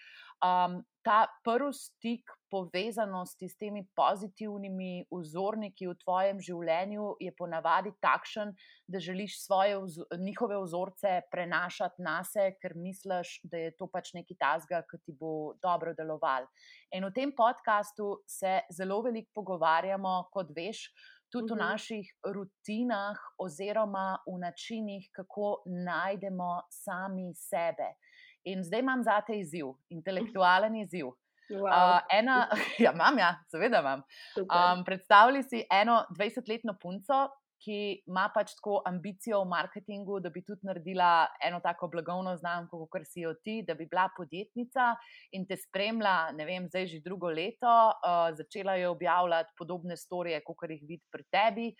[0.44, 8.52] Um, ta prvi stik povezanosti s temi pozitivnimi vzorniki v tvojem življenju je ponavadi takšen,
[8.88, 9.80] da želiš svoje
[10.20, 15.16] njihove vzorce prenašati na sebe, ker misliš, da je to pač neki tasga, ki ti
[15.20, 16.48] bo dobro deloval.
[16.92, 20.86] In v tem podkastu se zelo veliko pogovarjamo, kot veš
[21.34, 27.96] tudi v naših rutinah, oziroma v načinih, kako najdemo sami sebe.
[28.44, 31.12] In zdaj imam za te izziv, intelektualen izziv.
[31.50, 31.68] Wow.
[31.68, 32.48] Uh, ena,
[32.84, 34.04] ja, imam, ja, seveda imam.
[34.40, 37.26] Um, Predstavljaj si eno 20-letno punco,
[37.64, 37.76] ki
[38.10, 43.06] ima pač tako ambicijo v marketingu, da bi tudi naredila eno tako blagovno znamko, kot
[43.08, 44.90] si jo ti, da bi bila podjetnica
[45.36, 50.42] in te spremlja, ne vem, zdaj že drugo leto, uh, začela je objavljati podobne storije,
[50.44, 51.70] kot jih vidi pri tebi.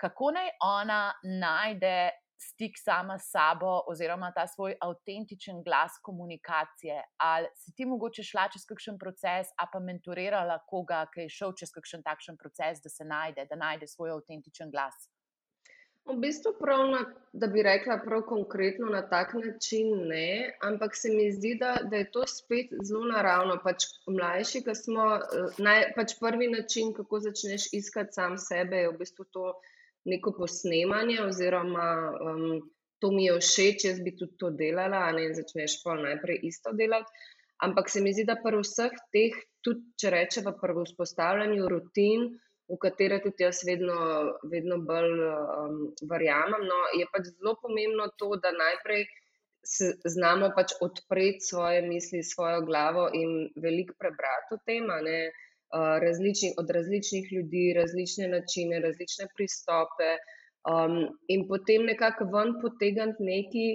[0.00, 7.02] kako naj ona najde stik sama s sabo, oziroma ta svoj avtentičen glas komunikacije.
[7.16, 11.56] Ali si ti mogoče šla čez kakšen proces, a pa mentorirala koga, ki je šel
[11.60, 15.10] čez kakšen takšen proces, da se najde, da najde svoj avtentičen glas.
[16.08, 17.00] V bistvu, prav na,
[17.32, 22.00] da bi rekla, prav konkretno na tak način ne, ampak se mi zdi, da, da
[22.00, 23.58] je to spet zelo naravno.
[23.64, 28.88] Pač mlajši, ki smo, eh, naj, pač prvi način, kako začneš iskati sam sebe, je
[28.88, 29.52] v bistvu to
[30.04, 32.60] neko posnemanje, oziroma um,
[33.00, 37.10] to mi je všeč, jaz bi tudi to delala, ne začneš pa najprej isto delati.
[37.60, 42.30] Ampak se mi zdi, da pri vseh teh, tudi če rečemo, pri vzpostavljanju rutin,
[42.70, 43.96] v katere tudi jaz vedno,
[44.52, 45.80] vedno bolj um,
[46.12, 49.08] verjamem, no, je pač zelo pomembno to, da najprej.
[50.08, 54.86] Znamo pač odpreti svoje misli, svojo glavo in veliko prebrati o tem,
[55.72, 60.10] različni, od različnih ljudi, različne načine, različne pristope,
[60.66, 60.96] um,
[61.28, 63.70] in potem nekako ven potegniti nekaj,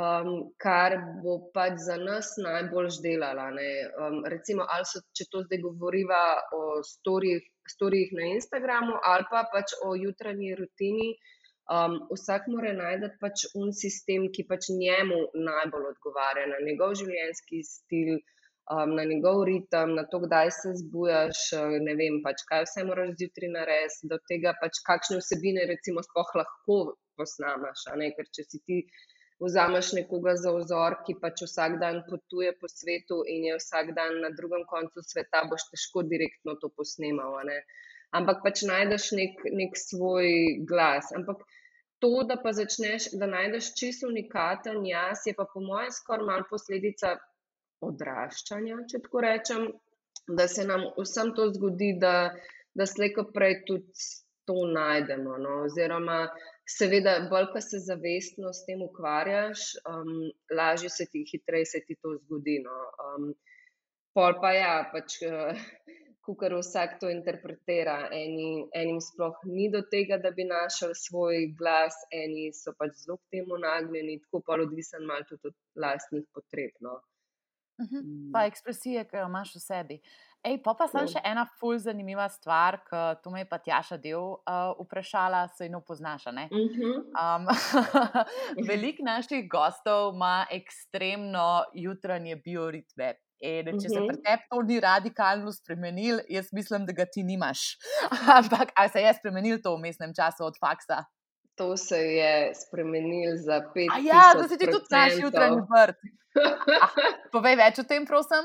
[0.00, 3.46] um, kar bo pač za nas najbolj delalo.
[3.52, 6.24] Um, recimo, ali so, če to zdaj govoriva
[6.56, 11.14] o storijih na Instagramu, ali pa pač o jutranji rutini.
[11.66, 17.62] Um, vsak mora najti pač un sistem, ki pač njemu najbolj odgovarja, na njegov življenjski
[17.66, 18.20] stil,
[18.70, 22.84] um, na njegov ritem, na to, kdaj se zbujaš, eh, ne vem, pač, kaj vse
[22.88, 26.78] moraš zjutraj narediti, do tega, pač, kakšne vsebine, recimo, sploh lahko
[27.18, 27.86] posnamaš.
[28.16, 28.80] Ker če si ti
[29.44, 34.20] vzameš nekoga za vzor, ki pač vsak dan potuje po svetu in je vsak dan
[34.24, 37.36] na drugem koncu sveta, boš težko direktno to posnemal.
[38.16, 40.28] Ampak pač najdeš nek, nek svoj
[40.68, 41.12] glas.
[41.12, 41.44] Ampak
[42.00, 46.44] to, da pa začneš, da najdeš čisto unikaten jaz, je pa po mojem skoraj malo
[46.50, 47.16] posledica
[47.84, 49.66] odraščanja, če tako rečem,
[50.38, 52.14] da se nam vsem to zgodi, da,
[52.74, 54.06] da slejko prej tudi
[54.46, 55.36] to najdemo.
[55.42, 55.58] No?
[55.66, 56.20] Oziroma,
[56.76, 60.14] seveda, bolj ko se zavestno s tem ukvarjaš, um,
[60.58, 62.58] lažje se ti, hitreje se ti to zgodi.
[62.64, 62.80] No?
[63.06, 63.30] Um,
[64.16, 65.20] pol pa ja, pač.
[66.26, 71.52] Uh, Kar vsak to interpretira, eni, enim sploh ni do tega, da bi našel svoj
[71.60, 76.24] glas, eni so pač zelo k temu nagnjeni, tako pa odvisen malo tudi od lastnih
[76.34, 76.74] potreb.
[76.82, 76.96] No.
[77.78, 78.32] Uh -huh.
[78.32, 80.00] Pa ekspresije, ki jo imaš v sebi.
[80.46, 83.96] Ej, pa pa sem še ena fulj zanimiva stvar, ki tu me je pa Tjaša
[83.98, 86.26] del uh, vprašala, se eno poznaš.
[86.26, 86.94] Uh -huh.
[87.22, 87.46] um,
[88.68, 93.14] Veliko naših gostov ima ekstremno jutranje bioritme.
[93.40, 97.76] In če se pri tebi to ni radikalno spremenil, jaz mislim, da ga ti nimaš.
[98.38, 101.04] Ampak ali se je spremenil to v mestnem času od faksa?
[101.56, 104.04] To se je spremenil za pet let.
[104.04, 105.96] Ja, da si ti tudi naš jutranji vrt.
[106.84, 106.96] Ah,
[107.32, 108.44] povej več o tem, prosim.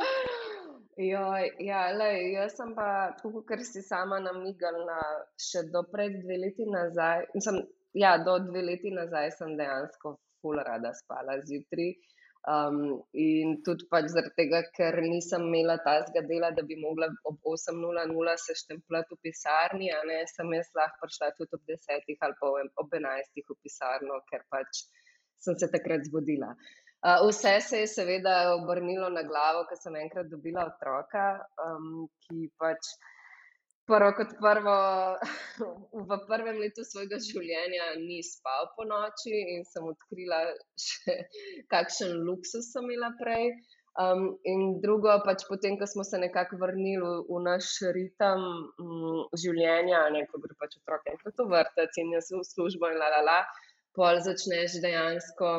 [1.01, 4.99] Joj, ja, lej, jaz sem pa, tako kot si sama namigala,
[5.39, 7.25] še do pred dve leti nazaj.
[7.43, 7.59] Sem,
[7.97, 11.91] ja, do dve leti nazaj sem dejansko full rada spala zjutraj.
[12.49, 17.37] Um, in tudi pač zaradi tega, ker nisem imela tazga dela, da bi mogla ob
[17.45, 22.37] 8.00 se štempljati v pisarni, a ne sem jaz lahko prišla tudi ob 10 ali
[22.39, 22.49] pa
[22.81, 24.85] ob 11 v pisarno, ker pač
[25.37, 26.55] sem se takrat zbudila.
[27.05, 32.49] Uh, vse se je seveda obrnilo na glavo, ko sem enkrat dobila otroka, um, ki
[32.57, 32.89] pač
[33.91, 34.77] prvo kot prvo
[36.09, 40.39] v prvem letu svojega življenja ni spal po noči in sem odkrila
[40.79, 41.17] še
[41.73, 43.51] kakšen luksus sem imela prej.
[43.99, 48.45] Um, in drugo, pač potem, ko smo se nekako vrnili v, v naš ritem
[48.79, 52.95] um, življenja, ne, ko gre pač otrok enkrat v vrtec in jaz v službo in
[53.01, 53.39] la la la,
[53.97, 55.51] pol začneš dejansko.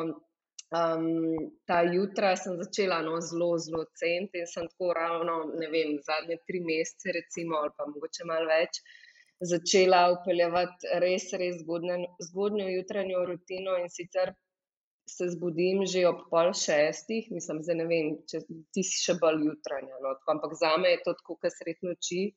[0.73, 5.99] Um, ta jutra sem začela no, zelo, zelo ceniti in sem tako ravno, ne vem,
[6.01, 8.79] zadnje tri mesece, recimo, ali pa mogoče malo več,
[9.53, 14.33] začela upeljati res, res zgodne, zgodnjo jutranjo rutino in sicer
[15.09, 18.41] se zbudim že ob pol šestih, mislim, da ne vem, če
[18.73, 19.99] ti si še bolj jutranja.
[20.01, 22.31] No, ampak za me je to tako, kar sred noči.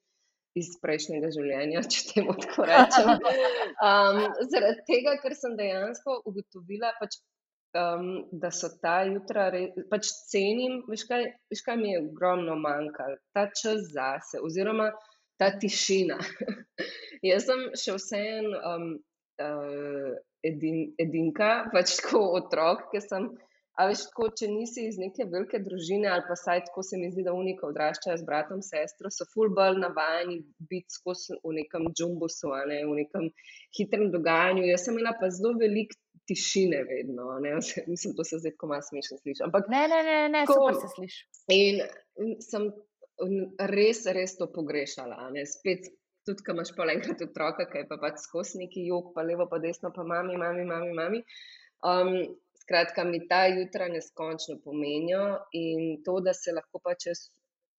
[0.56, 3.10] Iz prejšnjega življenja, če temu tako rečem.
[3.86, 7.18] Um, zaradi tega, ker sem dejansko ugotovila, pač
[7.76, 9.48] um, da so ta jutra,
[9.90, 14.90] pač cenim, veš kaj, veš kaj mi je ogromno manjkalo, ta čas zase, oziroma
[15.40, 16.18] ta tišina.
[17.30, 18.88] Jaz sem še vseen um,
[19.42, 20.14] uh,
[20.46, 23.28] edin, edinka, pač tako otrok, ki sem.
[23.76, 27.10] A veš, tako, če nisi iz neke velike družine, ali pa saj tako se mi
[27.12, 30.38] zdi, da unika odraščajo z bratom, sestro, so fulbol navajeni
[30.70, 33.28] biti skozi v nekem džumbusu, ne, v nekem
[33.76, 34.64] hitrem dogajanju.
[34.70, 35.92] Jaz sem imela pa zelo velik
[36.28, 37.28] tišine, vedno.
[37.42, 37.56] Ne?
[37.92, 39.44] Mislim, da se zdaj tako malo smešno sliši.
[39.46, 41.22] Ampak, ne, ne, ne, ne ko, super se sliši.
[41.56, 41.82] In
[42.44, 42.70] sem
[43.72, 45.30] res, res to pogrešala.
[45.48, 45.90] Spet
[46.26, 49.46] tudi, ko imaš pa enkrat otroka, ki je pa pač skozi neki jog, pa levo,
[49.50, 50.92] pa desno, pa mami, mami, mami.
[50.96, 51.22] mami.
[51.86, 52.18] Um,
[52.66, 57.20] skratka, mi ta jutra neskončno pomenijo in to, da se lahko pač jaz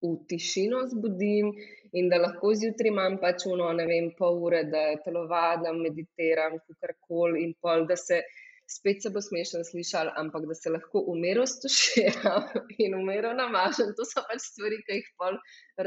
[0.02, 1.54] v tišino zbudim
[1.98, 7.46] in da lahko zjutraj imam pač uno, ne vem, pol ure, da telovadim, meditiram, kakorkoli
[7.46, 8.22] in pol, da se
[8.70, 12.44] spet se bo smešno slišal, ampak da se lahko umero stuširam
[12.84, 15.38] in umero namažem, to so pač stvari, ki jih pol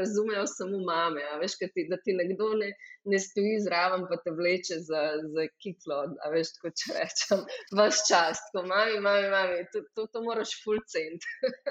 [0.01, 1.25] razumejo samo mame.
[1.41, 2.71] Veš, ti, da ti nekdo ne,
[3.13, 5.03] ne stoji zraven, pa te vleče za,
[5.35, 7.45] za kiklo, a veš, tako če rečem,
[7.77, 11.29] vaš čas, ko mami, mami, mami, to, to, to moraš full cent,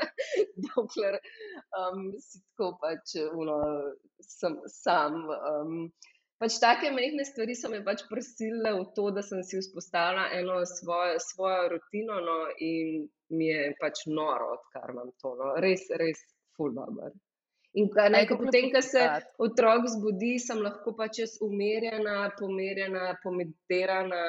[0.69, 1.19] dokler
[1.81, 3.59] um, si tako pač uno,
[4.23, 4.63] sam.
[4.71, 5.77] sam um,
[6.41, 10.61] pač take mehke stvari so me pač prisile v to, da sem si vzpostavila eno
[10.67, 15.35] svojo, svojo rutino no, in mi je pač noro, odkar imam to.
[15.39, 15.57] No.
[15.65, 16.23] Res, res,
[16.57, 17.13] full dobro.
[17.79, 19.03] In nekaj potem, ko se
[19.39, 24.25] otrok zbudi, sem lahko pač jaz umirjena, pomirjena, pomediterana,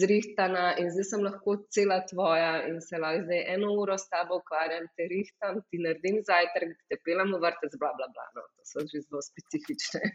[0.00, 4.40] zrihtana in zdaj sem lahko cela tvoja in se lahko zdaj eno uro s tabo
[4.42, 8.28] ukvarjam, te rihtam, ti naredim zajtrk, te pelam v vrtec, bla, bla, bla.
[8.36, 10.12] No, to so že zelo specifične.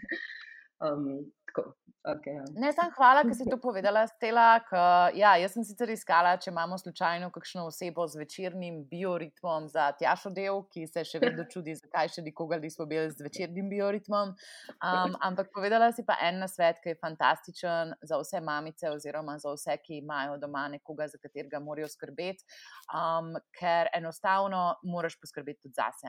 [0.80, 1.74] Um, tako,
[2.08, 2.44] okay, ja.
[2.56, 4.60] Ne, sem hvala, da si to povedala, Stela.
[4.64, 4.80] K,
[5.20, 10.32] ja, jaz sem sicer iskala, če imamo slučajno kakšno osebo z večernim bioritmom za tjašo
[10.36, 14.32] del, ki se še vedno čudi, zakaj še nikogar nismo imeli z večernim bioritmom.
[14.80, 19.52] Um, ampak povedala si pa en nasvet, ki je fantastičen za vse mamice, oziroma za
[19.58, 22.48] vse, ki imajo doma nekoga, za katerega morajo skrbeti,
[22.96, 26.08] um, ker enostavno moraš poskrbeti tudi zase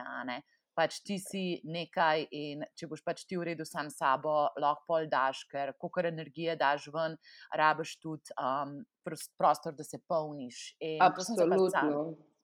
[0.77, 4.87] pač ti si nekaj in če boš pač ti v redu sam s sabo, lahko
[4.93, 7.17] pol daš, ker koliko energije daš ven,
[7.57, 8.81] rabiš tudi um,
[9.37, 10.71] prostor, da se polniš.
[10.79, 10.99] In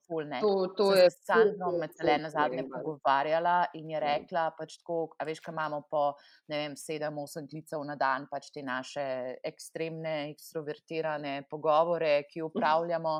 [0.07, 0.37] Absolutno.
[0.39, 5.25] To, to je samo med celem na zadnje pogovarjala in je rekla, pač tako, a
[5.27, 6.03] veš, kaj imamo po,
[6.47, 9.03] ne vem, sedem, osem klicev na dan, pač te naše
[9.43, 13.17] ekstremne, ekstrovertirane pogovore, ki upravljamo.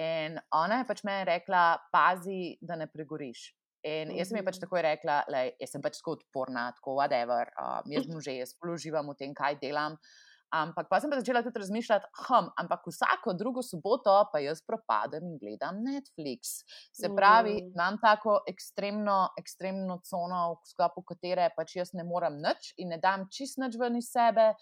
[0.00, 3.50] In ona je pač meni rekla, pazi, da ne pregoriš.
[3.84, 7.90] In jaz sem ji pač tako rekla, da sem pač tako odporna, tako whatever, um,
[7.92, 9.98] jaz mu že jaz položivam v tem, kaj delam.
[10.54, 15.26] Ampak pa sem pa začela tudi razmišljati, hm, ampak vsako drugo soboto pa jaz propadem
[15.26, 16.60] in gledam Netflix.
[16.94, 17.72] Se pravi, mm.
[17.74, 23.00] imam tako ekstremno, ekstremno cono, v sklopu katere pač jaz ne morem nič in ne
[23.02, 24.52] dam čist nič ven iz sebe,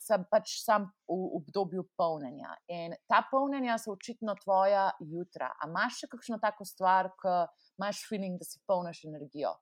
[0.00, 2.52] sem pač sam v obdobju polnjenja.
[2.68, 5.54] In ta polnjenja so očitno tvoja jutra.
[5.56, 7.34] A imaš še kakšno tako stvar, ki
[7.80, 9.56] imaš feeling, da si polniš energijo?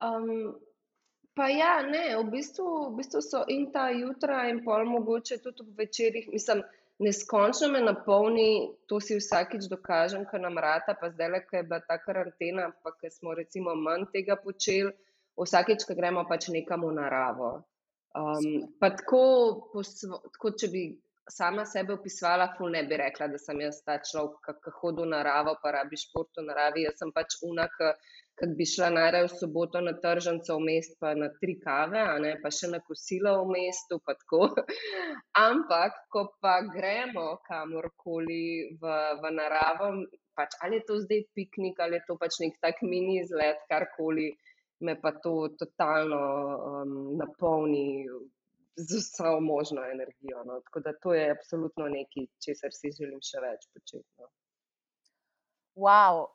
[0.00, 0.56] Um,
[1.34, 5.64] pa ja, ne, v bistvu, v bistvu so in ta jutra, in pol mogoče tudi
[5.66, 6.62] v večerjih, mislim,
[7.00, 11.68] neskončno me napolni, to si vsakič dokažem, ker nam rata, pa zdaj le, ker je
[11.68, 14.92] bila ta karantena, pa ker smo recimo manj tega počeli,
[15.40, 17.52] vsakič, ko gremo pač nekam v naravo.
[18.10, 19.70] Um, pa tako,
[20.34, 20.84] tako, če bi
[21.30, 25.10] sama sebe opisovala, ful ne bi rekla, da sem jaz ta človek, ki hodi v
[25.12, 26.84] naravo, pa rabi šport v naravi.
[26.86, 27.76] Jaz sem pač unak,
[28.40, 32.32] ki bi šla najraje v soboto na tržnico v mest, pa na tri kave, ne,
[32.42, 34.00] pa še na kosilo v mestu.
[35.48, 39.92] Ampak, ko pa gremo kamorkoli v, v naravo,
[40.38, 44.32] pač, ali je to zdaj piknik, ali je to pač nek tak mini izlet, karkoli.
[44.80, 46.20] Me pa to totalno
[46.56, 48.08] um, napolni,
[48.88, 50.44] z vso možno energijo.
[50.48, 50.60] No.
[50.66, 54.08] Tako da to je absolutno nekaj, česar si želim še več početi.
[54.18, 54.30] No.
[55.76, 56.26] Wow.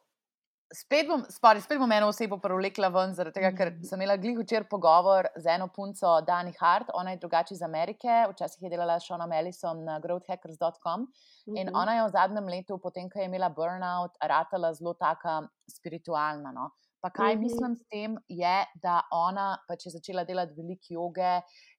[0.73, 4.39] Spet bom, spori, spet bom eno osebo prevlekla ven, zaradi tega, ker sem imela glih
[4.39, 8.95] včeraj pogovor z eno punco, Dani Hart, ona je drugače iz Amerike, včasih je delala
[8.99, 11.05] s Seanom Ellisom na growthhackers.com
[11.53, 16.51] in ona je v zadnjem letu, potem, ko je imela burnout, ratala zelo taka spiritualna.
[16.55, 16.71] No.
[17.05, 21.35] Pa kaj mislim s tem, je, da ona pač je začela delati velike joge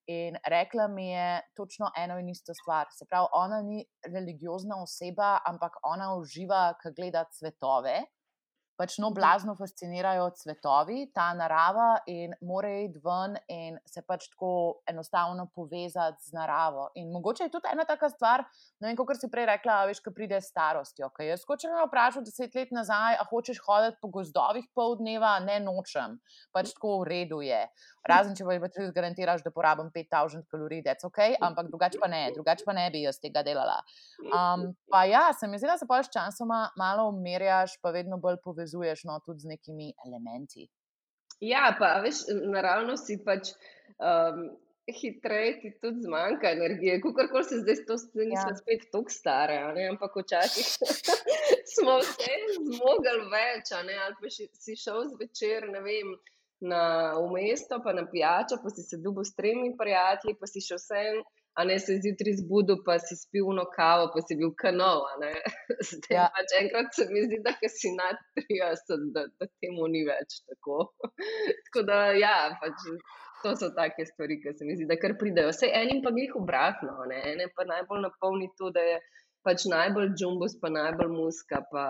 [0.06, 2.86] In rekla mi je točno eno in isto stvar.
[2.94, 7.96] Se pravi, ona ni religiozna oseba, ampak ona uživa, ko gleda cvetove
[8.76, 14.82] pač no, blazno fascinirajo cvetovi, ta narava in mora iti ven in se pač tako
[14.88, 16.90] enostavno povezati z naravo.
[17.00, 18.44] In mogoče je tudi ena taka stvar,
[18.80, 21.08] no, in kot si prej rekla, veš, ko pride starostjo.
[21.16, 25.38] Kaj jaz hočem me vprašati deset let nazaj, a hočeš hoditi po gozdovih pol dneva,
[25.40, 26.18] ne nočem,
[26.52, 27.64] pač tako v redu je.
[28.06, 32.10] Razen če boš pač garantiraš, da porabim 5000 kalorij, da je ok, ampak drugače pa
[32.12, 33.80] ne, drugače pa ne bi jaz tega delala.
[34.28, 38.38] Um, pa ja, se mi zdi, da se pač časoma malo umirjaš, pa vedno bolj
[38.44, 40.68] povežeš povezuješ no, tudi z nekimi elementi.
[41.40, 43.54] Ja, pa veš, naravno si pač.
[43.98, 44.56] Um,
[44.86, 48.58] Hitreje ti tudi zmanjka energije, kot kar se zdaj to stane, nismo ja.
[48.60, 49.56] spet tako stare,
[49.90, 50.68] ampak včasih
[51.74, 56.12] smo vse zmogli več, ali pa si šel zvečer, ne vem,
[56.70, 56.84] na
[57.34, 61.02] mesto, pa na pijačo, pa si se dubo s tremi prijatelji, pa si še vse
[61.56, 65.04] a ne se zjutraj zbudil, pa si spil eno kavo, pa si bil kanal.
[65.90, 66.26] Zdaj ja.
[66.34, 70.90] pač enkrat se mi zdi, da si nad 30, da, da temu ni več tako.
[71.68, 72.84] tako da, ja, pač,
[73.40, 75.54] to so take stvari, ki se mi zdi, da kar pridejo.
[75.54, 77.22] Vse enim pa jih obratno, ne?
[77.32, 79.00] ene pa najbolj napolni to, da je
[79.46, 81.64] pač najbolj džumbus, pa najbolj muska.
[81.72, 81.88] Pa,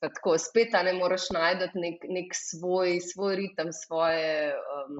[0.00, 4.94] Pa tako, spet, ne moreš najti nek, nek svoj, svoj ritem, svoje, um,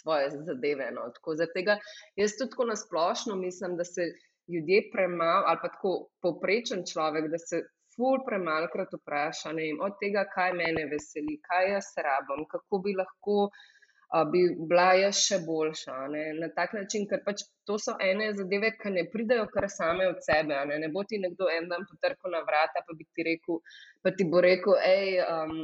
[0.00, 0.90] svoje zadeve.
[0.96, 1.08] No.
[1.16, 1.78] Tako, tega,
[2.20, 4.10] jaz tudi tako nasplošno mislim, da se
[4.52, 5.92] ljudje premalo, ali pa tako
[6.22, 7.62] poprečen človek, da se
[7.96, 13.38] ful premalkrat vpraša vem, od tega, kaj mene veseli, kaj jaz rabim, kako bi lahko.
[14.30, 14.40] Bi
[14.70, 16.20] bila jaz še boljša ne?
[16.38, 20.20] na tak način, ker pač to so ene zadeve, ki ne pridejo kar same od
[20.22, 20.60] sebe.
[20.70, 23.58] Ne, ne bo ti nekdo en dan potrkal na vrata, pa, ti, rekel,
[24.04, 25.56] pa ti bo rekel, hej, um,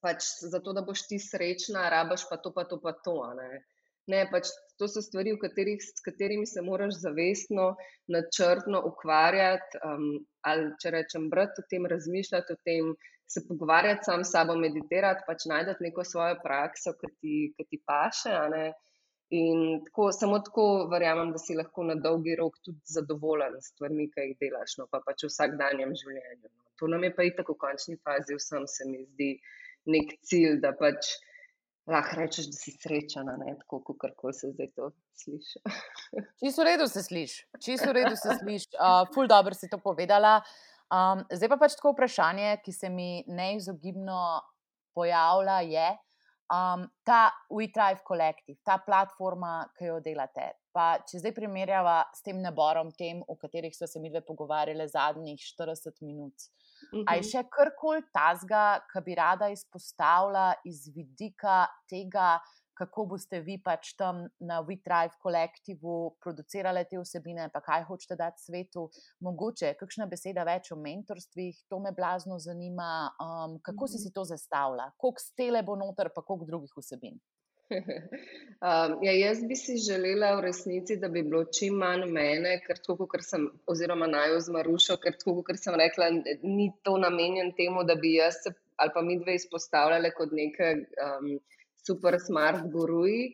[0.00, 3.18] pač zato, da boš ti srečna, rabaš pa to, pa to, pa to.
[3.38, 3.62] Ne?
[4.10, 7.74] Ne, pač to so stvari, katerih, s katerimi se moraš zavestno,
[8.10, 10.06] načrtno ukvarjati, um,
[10.50, 12.94] ali če rečem, brati o tem, razmišljati o tem,
[13.30, 17.82] se pogovarjati sam s sabo, meditirati, pač najti neko svojo prakso, ki ti, ki ti
[17.86, 18.34] paše.
[19.38, 24.08] In tako, samo tako verjamem, da si lahko na dolgi rok tudi zadovoljen s stvarmi,
[24.10, 26.48] ki jih delaš, no pa pač v vsakdanjem življenju.
[26.50, 26.64] No.
[26.82, 29.30] To nam je pa itak v končni fazi, vsem se mi zdi
[29.90, 31.12] nek cilj, da pač
[31.90, 34.90] lahko rečeš, da si srečen, ne tako, kot se zdaj to
[35.22, 35.62] sliši.
[36.40, 38.76] Čisto v redu se sliši, čisto v redu se sliši.
[38.76, 40.38] Uh, ful dobro si to povedala.
[40.90, 44.20] Um, zdaj pa pač tako vprašanje, ki se mi neizogibno
[44.94, 45.88] pojavlja, je
[46.50, 50.50] um, ta WeTrive Collective, ta platforma, ki jo delate.
[50.74, 54.88] Pa če zdaj primerjava s tem naborom tem, o katerih so se mi dve pogovarjali
[54.90, 56.50] zadnjih 40 minut.
[56.80, 57.04] -hmm.
[57.06, 62.38] A je še karkoli tazga, ki bi rada izpostavila iz vidika tega,
[62.80, 68.40] kako boste vi pač tam na WeDrive kolektivu producirali te vsebine, pa kaj hočete dati
[68.40, 68.86] svetu.
[69.26, 73.10] Mogoče kakšna beseda več o mentorstvih, to me blazno zanima.
[73.20, 73.92] Um, kako mm -hmm.
[73.92, 77.20] si si to zastavila, koliko stele bo noter, pa koliko drugih vsebin.
[78.60, 82.80] Um, ja, jaz bi si želela v resnici, da bi bilo čim manj mene, ker
[82.84, 86.10] tako, kot sem, oziroma naj ozmarušal, ker tako, kot sem rekla,
[86.42, 88.42] ni to namenjen temu, da bi jaz
[88.80, 90.68] ali pa mi dve izpostavljali kot neke
[91.06, 91.32] um,
[91.86, 93.32] super smart guruji,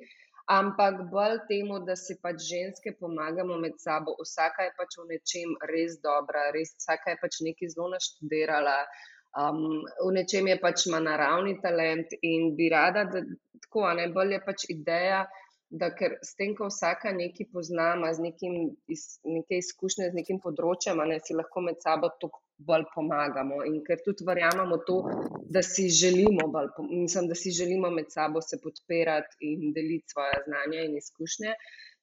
[0.50, 4.14] ampak bolj temu, da si pač ženske pomagamo med sabo.
[4.22, 8.78] Vsaka je pač v nečem res dobra, res vsaka je pač nekaj zelo naštudirala.
[9.36, 13.20] Um, v nečem je pač ima naravni talent in bi rada, da
[13.66, 15.26] tako, ne, bolj je pač ideja,
[15.68, 18.54] da ker s tem, ko vsaka nekaj poznama, z nekim
[18.88, 23.60] iz, neke izkušnje z nekim področjem, ne, si lahko med sabo tako bolj pomagamo.
[23.68, 25.00] In ker tudi verjamemo to,
[25.52, 30.40] da si želimo, bolj, mislim, da si želimo med sabo se podpirati in deliti svoje
[30.46, 31.52] znanja in izkušnje.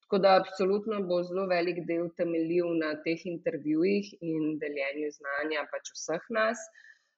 [0.04, 5.96] Tako da absolutno bo zelo velik del temeljil na teh intervjujih in deljenju znanja pač
[5.96, 6.62] vseh nas.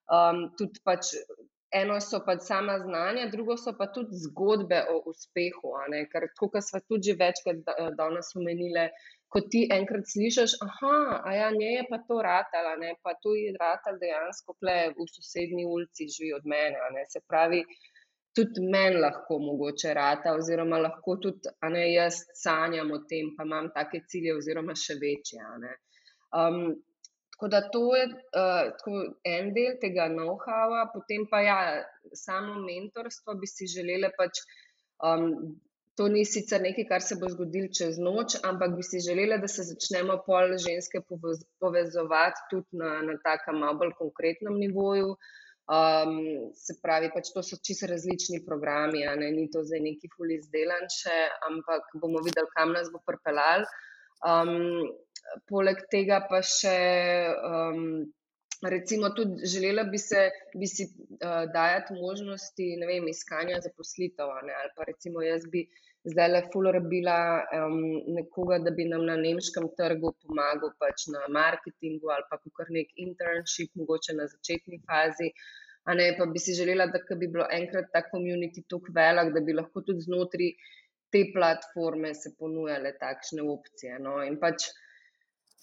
[0.05, 1.15] Um, tudi pač
[1.75, 5.73] eno so pač sama znanja, drugo so pa tudi zgodbe o uspehu.
[6.11, 8.85] Ker, kot smo tudi že večkrat danes omenili,
[9.33, 13.99] ko ti enkrat slišiš, da ja, je pa to ratala, ne, pa to je ratala
[13.99, 16.79] dejansko ple v sosednji ulici živi od mene.
[16.95, 17.63] Ne, se pravi,
[18.35, 23.71] tudi meni lahko mogoče rata, oziroma lahko tudi ne, jaz sanjam o tem, pa imam
[23.75, 25.43] take cilje, oziroma še večje.
[26.35, 26.75] Um,
[27.35, 31.57] Tako da to je uh, en del tega know-howa, potem pa ja,
[32.15, 34.07] samo mentorstvo bi si želeli.
[34.15, 34.39] Pač,
[35.03, 35.25] um,
[35.99, 39.51] to ni sicer nekaj, kar se bo zgodilo čez noč, ampak bi si želeli, da
[39.51, 45.17] se začnemo pol ženske povez, povezovati tudi na, na takem malo bolj konkretnem nivoju.
[45.75, 46.17] Um,
[46.55, 49.31] se pravi, pač to so čisto različni programi, ne?
[49.35, 51.15] ni to zdaj neki fully izdelan še,
[51.49, 53.67] ampak bomo videli, kam nas bo pripeljal.
[54.23, 54.85] Um,
[55.49, 56.75] poleg tega pa še,
[57.49, 58.05] um,
[58.75, 60.27] recimo, tudi želela bi, se,
[60.59, 64.31] bi si uh, dajati možnosti vem, iskanja zaposlitev.
[64.39, 65.65] Ali pa recimo jaz bi
[66.05, 67.17] zdaj le fulorabila
[67.57, 67.77] um,
[68.17, 72.91] nekoga, da bi nam na nemškem trgu pomagal pač na marketingu ali pa kar nek
[73.07, 75.31] internship, mogoče na začetni fazi.
[75.85, 79.41] A ne, pa bi si želela, da bi bilo enkrat ta komunit tako velik, da
[79.45, 80.49] bi lahko tudi znotraj
[81.13, 83.99] te platforme se ponujale takšne opcije.
[84.05, 84.17] No.
[84.25, 84.65] In pač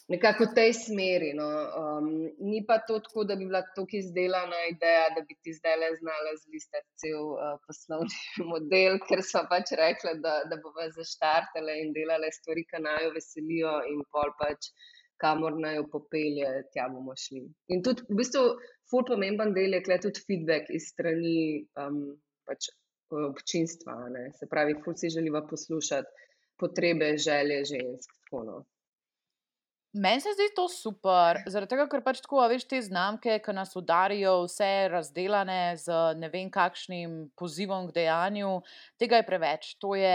[0.08, 1.30] nekako v tej smeri.
[1.38, 1.46] No.
[1.80, 2.06] Um,
[2.40, 5.90] ni pa to tako, da bi bila tako izdelana ideja, da bi ti zdaj le
[6.00, 8.18] znala zlistati cel uh, poslovni
[8.52, 13.06] model, ker so pač rekli, da, da bo vas zaštartale in delale stvari, ki naj
[13.06, 14.72] jo veselijo in pol pač.
[15.22, 17.44] Kamor naj jo popelje, tja bomo šli.
[17.70, 18.40] In tudi, v bistvu,
[18.90, 22.00] ful pomemben del je tudi feedback iz strani um,
[22.48, 22.72] pač
[23.20, 23.94] občinstva.
[24.10, 24.24] Ne?
[24.34, 26.26] Se pravi, ful si želiva poslušati
[26.58, 28.10] potrebe, želje žensk.
[28.24, 28.56] Tako, no.
[29.92, 33.74] Meni se zdi to super, zaradi tega, ker pač tako, veš, te znamke, ki nas
[33.76, 38.54] udarijo, vse razdeljene z ne vem kakšnim pozivom k dejanju,
[38.96, 39.74] tega je preveč.
[39.84, 40.14] To je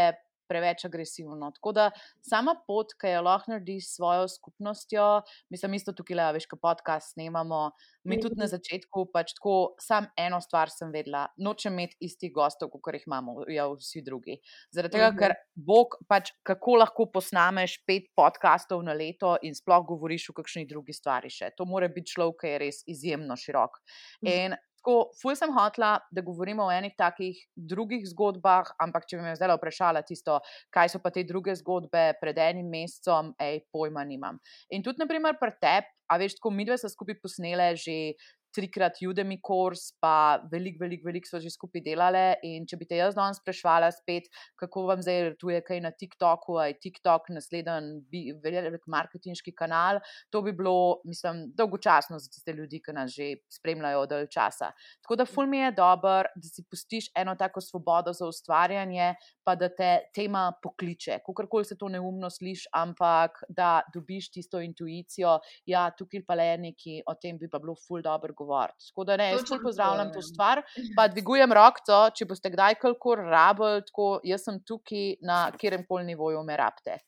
[0.49, 1.51] preveč agresivno.
[1.55, 1.89] Tako da
[2.25, 5.05] sama pot, ki jo lahko narediš s svojo skupnostjo,
[5.53, 7.71] mislim, isto tukaj le, veš, ko podcast snemamo.
[8.07, 12.71] Mi tudi na začetku, pač tako, samo eno stvar sem vedela, nočem imeti istih gostov,
[12.71, 14.37] kot jih imamo, ja, vsi drugi.
[14.71, 20.29] Zaradi tega, ker Bog, pač kako lahko posnameš pet podcastov na leto in sploh govoriš
[20.31, 21.51] o kakšni drugi stvari še.
[21.59, 23.81] To mora biti človek, ki je res izjemno širok.
[24.27, 24.55] In
[24.87, 29.35] tako, ful sem hotla, da govorimo o enih takih drugih zgodbah, ampak če bi me
[29.35, 30.39] zdaj vprašala tisto,
[30.71, 34.39] kaj so pa te druge zgodbe pred enim mesecem, ej, pojma nimam.
[34.71, 38.15] In tudi, naprimer, pri tebi, a veš, tako mi dve smo skupaj posnele že
[38.57, 42.25] trikrat Udemy kurs, pa veliko, veliko, veliko so že skupaj delale.
[42.47, 46.57] In če bi te jaz danes sprašvala spet, kako vam zdaj rtuje kaj na TikToku,
[46.63, 50.01] aj TikTok, naslednji velik marketinški kanal,
[50.33, 54.71] to bi bilo, mislim, dolgočasno za tiste ljudi, ki nas že spremljajo od časa.
[55.03, 59.13] Tako da ful mi je dober, da si pustiš eno tako svobodo za ustvarjanje,
[59.45, 61.19] pa da te tema pokliče.
[61.25, 65.37] Kakorkoli se to neumno sliši, ampak da dobiš tisto intuicijo,
[65.69, 68.87] ja, tukaj pa le neki, o tem bi pa bilo ful dobro govoriti govoriti.
[68.89, 70.63] Tako da ne, jaz tudi pozdravljam to stvar,
[70.95, 76.43] pa dvigujem roko, če boste kdajkoli rabili, tako jaz sem tukaj na kjerem koli nivoju
[76.47, 76.99] me rabite.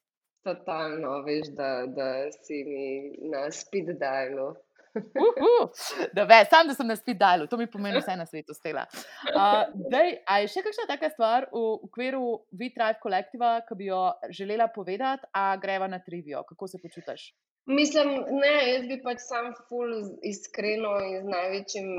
[0.43, 2.89] Totalno, veš, da, da si mi
[3.31, 4.53] na speed dialu.
[4.95, 5.69] Uh, uh,
[6.13, 8.85] da ve, sam, da sem na speed dialu, to mi pomeni vse na svetu stela.
[9.35, 14.01] Uh, dej, a je še kakšna taka stvar v okviru V-Drive kolektiva, ki bi jo
[14.33, 16.41] želela povedati, a greva na trivijo?
[16.47, 17.29] Kako se počutiš?
[17.69, 18.07] Mislim,
[18.41, 19.91] ne, jaz bi pač sam ful
[20.25, 21.89] iskreno in z največjim,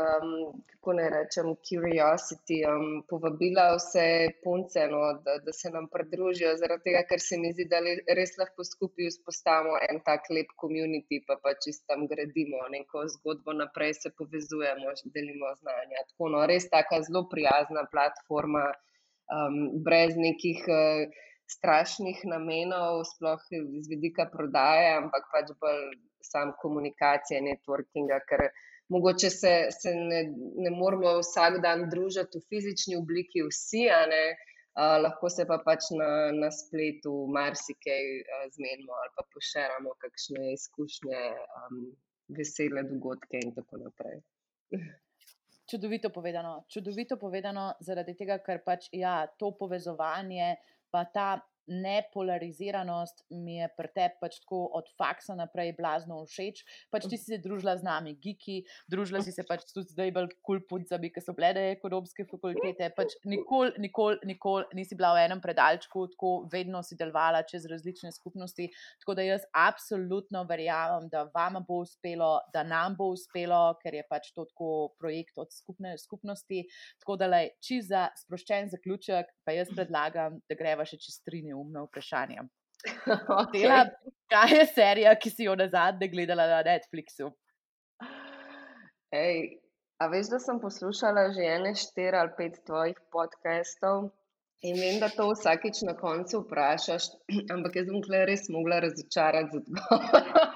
[0.00, 0.32] um,
[0.72, 4.06] kako ne rečem, curiosity um, povabila vse
[4.42, 7.78] punce, no, da, da se nam pridružijo, zaradi tega, ker se mi zdi, da
[8.18, 14.00] res lahko skupaj vzpostavimo en tak lep komunity, pa pač tam gradimo neko zgodbo naprej,
[14.02, 16.06] se povezujemo, delimo znanja.
[16.10, 18.66] Tako, no, res taka zelo prijazna platforma,
[19.30, 20.66] um, brez nekih.
[20.66, 23.42] Uh, strašnih namenov, sploh
[23.78, 25.96] iz vidika prodaje, ampak pač bolj
[26.30, 28.46] sam komunikacije, networkinga, ker
[28.92, 30.22] mogoče se, se ne,
[30.64, 34.24] ne moramo vsak dan družiti v fizični obliki, vsi, a ne.
[34.70, 40.52] Uh, lahko se pa pač na, na spletu marsikaj uh, zmenimo ali pa pošeramo kakšne
[40.52, 41.22] izkušnje,
[41.58, 41.80] um,
[42.38, 44.20] vesele dogodke in tako naprej.
[45.70, 50.54] Čudovito povedano, čudovito povedano, zaradi tega, ker pač ja, to povezovanje
[50.92, 51.26] pa ta
[51.70, 56.62] nepolariziranost mi je pri tebi pač tako od faksa naprej blazno všeč.
[56.90, 58.60] Pač ti si se družila z nami, geeki,
[58.90, 62.90] družila si se pač tudi zdaj bolj kul cool puncami, ki so blede ekonomske fakultete.
[62.96, 68.12] Pač nikoli, nikoli, nikoli nisi bila v enem predalčku, tako vedno si delovala čez različne
[68.12, 68.70] skupnosti.
[69.00, 74.04] Tako da jaz absolutno verjamem, da vam bo uspelo, da nam bo uspelo, ker je
[74.10, 76.64] pač to tako projekt od skupne skupnosti.
[77.00, 77.30] Tako da,
[77.62, 82.44] če za sproščen zaključek, pa jaz predlagam, da greva še čez tri dni neumna vprašanja.
[83.52, 83.80] Tela,
[84.32, 87.28] kaj je serija, ki si jo na zadnje gledala na Netflixu?
[89.12, 89.58] Ej,
[90.00, 94.08] a veš, da sem poslušala že ene štiri ali pet tvojih podcastov
[94.62, 97.10] in vem, da to vsakič na koncu vprašaš,
[97.54, 100.48] ampak jaz bom tukaj res mogla razočarati z odgovorom.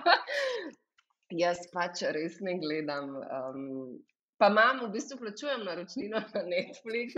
[1.45, 3.63] jaz pač res ne gledam um,
[4.45, 7.15] Pa imam, v bistvu plačujem naročnino na Netflix.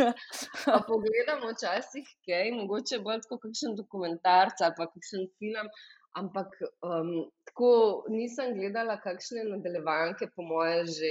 [0.65, 5.73] Pa pogledam včasih, kaj, mogoče bolj kot kakšen dokumentarc ali pa kakšen film.
[6.21, 6.55] Ampak
[6.87, 7.11] um,
[7.51, 7.71] tako
[8.15, 11.11] nisem gledala kakšne nadaljevanke, po moje, že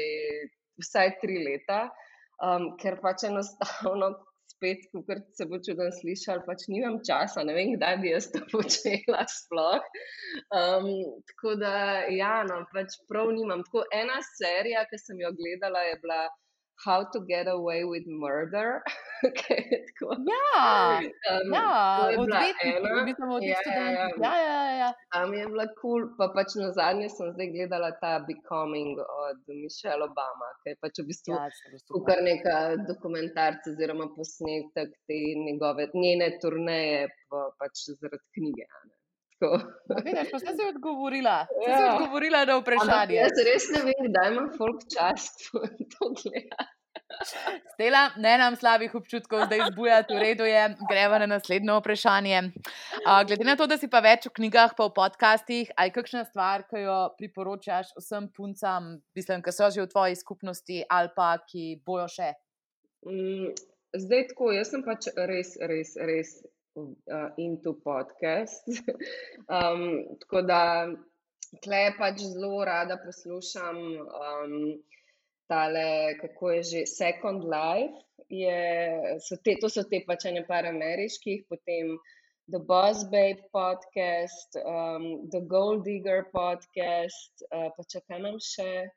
[0.85, 1.81] vsaj tri leta,
[2.39, 4.13] um, ker pač enostavno
[4.55, 8.41] spet, kot se bo čudno slišal, pač nimam časa, ne vem, kdaj bi jaz to
[8.53, 9.83] počela sploh.
[10.49, 10.89] Um,
[11.31, 11.75] tako da,
[12.11, 13.63] ja, no, pač prav nimam.
[13.67, 16.23] Tako ena serija, ki sem jo gledala, je bila.
[16.83, 18.83] How to Get Away with Murder.
[19.23, 20.99] ja,
[21.31, 24.89] um, ja odvetnik, samo od tega, da je ja, ja, ja.
[25.13, 29.39] Tam je bila kul, cool, pa pač na zadnje sem zdaj gledala ta Becoming od
[29.63, 31.47] Michelle Obama, ki je pač v bistvu ja,
[32.09, 32.57] kar neka
[32.89, 38.67] dokumentarca oziroma posnetek te njegove, njene turneje, pa pač zaradi knjige.
[39.41, 41.37] Vidiš, pa si odgovorila.
[41.67, 41.77] Ja.
[41.77, 43.17] Si odgovorila na vprašanje.
[43.19, 45.29] Jaz res ne vem, kdaj ima folk čas
[45.91, 46.71] to gledati.
[47.73, 52.39] Stela, ne nam slabih občutkov, da izbujate, v redu je, greva na naslednje vprašanje.
[52.41, 56.25] Uh, glede na to, da si pa več v knjigah, pa v podcastih, aj kakšna
[56.27, 61.35] stvar, ki jo priporočaš vsem puncam, mislim, ki so že v tvoji skupnosti ali pa
[61.45, 62.33] ki bojo še?
[63.05, 63.53] Mm,
[64.07, 66.39] zdaj tako, jaz sem pač res, res, res
[66.75, 68.63] uh, into podcast.
[69.55, 70.61] um, tako da
[71.63, 74.55] tle pač zelo rada poslušam um,
[75.47, 78.01] tale, kako je že Second Life.
[78.29, 81.97] Je, so te, to so te pač ene par ameriških, potem
[82.49, 88.87] The Boss Babe podcast, um, The Gold Digger podcast, uh, pa če kaj nam še,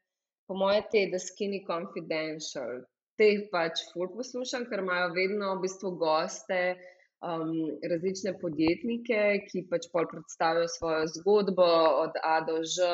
[0.49, 2.85] po moje te The Skinny Confidential.
[3.21, 6.77] Te pač ful poslušam, ker imajo vedno v bistvu goste,
[7.21, 7.53] um,
[7.91, 11.69] različne podjetnike, ki pač pol predstavijo svojo zgodbo
[12.05, 12.91] od A do Ž,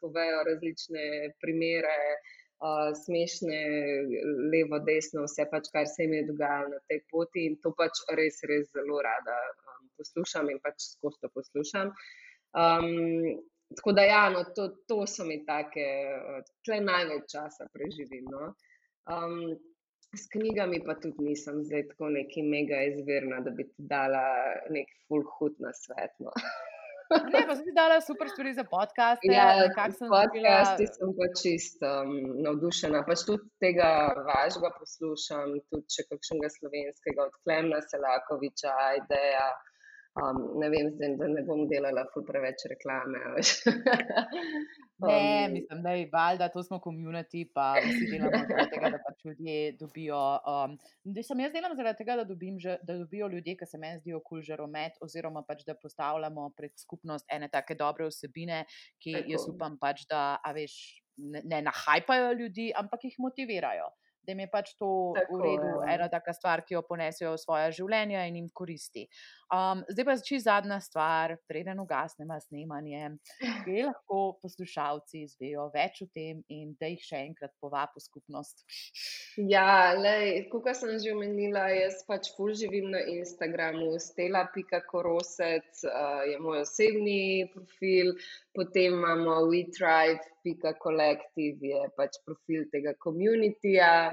[0.00, 1.04] povejo različne
[1.42, 1.98] primere,
[2.62, 3.60] uh, smešne,
[4.54, 8.02] levo, desno, vse pač, kar se jim je dogajalo na tej poti in to pač
[8.18, 11.94] res, res zelo rada um, poslušam in pač skozi to poslušam.
[12.52, 13.40] Um,
[13.76, 15.86] tako da, ja, no, to, to so mi take,
[16.66, 18.26] tle največ časa preživim.
[18.30, 18.52] No.
[19.10, 19.54] Um,
[20.12, 24.26] S knjigami pa tudi nisem zdaj tako neki mega izvirna, da bi ti dala
[24.74, 26.12] nek full hud na svet.
[26.20, 26.34] No.
[27.32, 29.24] Ne, pa si dala super stvari za podcast.
[29.24, 30.94] Ja, s podcasti bila...
[30.96, 32.12] sem pa čisto um,
[32.44, 33.02] navdušena.
[33.08, 33.88] Pač tudi tega
[34.28, 39.48] vašega poslušam, tudi če kakšnega slovenskega, od Klemna Selakoviča, Ideja.
[40.12, 43.20] Um, ne vem, zdaj, da ne bom delala preveč reklame.
[45.02, 49.00] Ne, um, mislim, da je valjda, to smo komunity, pa vsi delamo zaradi tega, da
[49.02, 50.20] pač ljudje dobijo.
[50.46, 50.76] Um,
[51.16, 53.98] da sem jaz delam zaradi tega, da, dobim, že, da dobijo ljudje, ki se meni
[53.98, 58.60] zdijo kul že romet, oziroma pač da postavljamo pred skupnost ene take dobre vsebine,
[59.02, 59.32] ki Tako.
[59.32, 60.76] jaz upam pač, da, a veš,
[61.16, 63.90] ne, ne nahajpajo ljudi, ampak jih motivirajo
[64.26, 65.94] da jim je pač to Tako, v redu, ja.
[65.94, 69.02] ena taka stvar, ki jo ponesejo v svoje življenje in jim koristi.
[69.52, 73.10] Um, zdaj pa začne zadnja stvar, preden ugasnemo snemanje,
[73.66, 78.64] ki lahko poslušalci izvejo več o tem in da jih še enkrat povabi v skupnost.
[79.36, 79.92] Ja,
[80.52, 87.44] kot sem že omenila, jaz pač ful živim na Instagramu, stela.korosec uh, je moj osebni
[87.52, 88.16] profil,
[88.56, 94.11] potem imamo WeTrive.collective, je pač profil tega komunitija.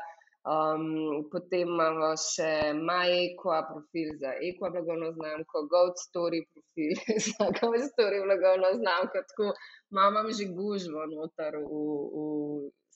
[0.50, 6.96] Um, potem imamo še MyEqua profil za Equa blagovno znamko, Goat Story profil
[7.28, 9.22] za Goat Story blagovno znamko.
[9.30, 9.52] Tako
[9.94, 11.70] imam že gužvo noter v,
[12.16, 12.24] v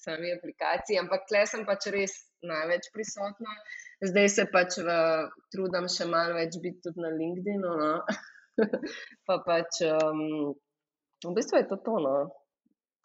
[0.03, 3.53] sami aplikaciji, ampak tle sem pač res največ prisotna.
[4.01, 4.97] Zdaj se pač v,
[5.53, 7.73] trudim še malo več biti tudi na LinkedIn-u.
[7.83, 7.93] No?
[9.29, 10.57] pa pač um,
[11.21, 12.17] v bistvu je to tono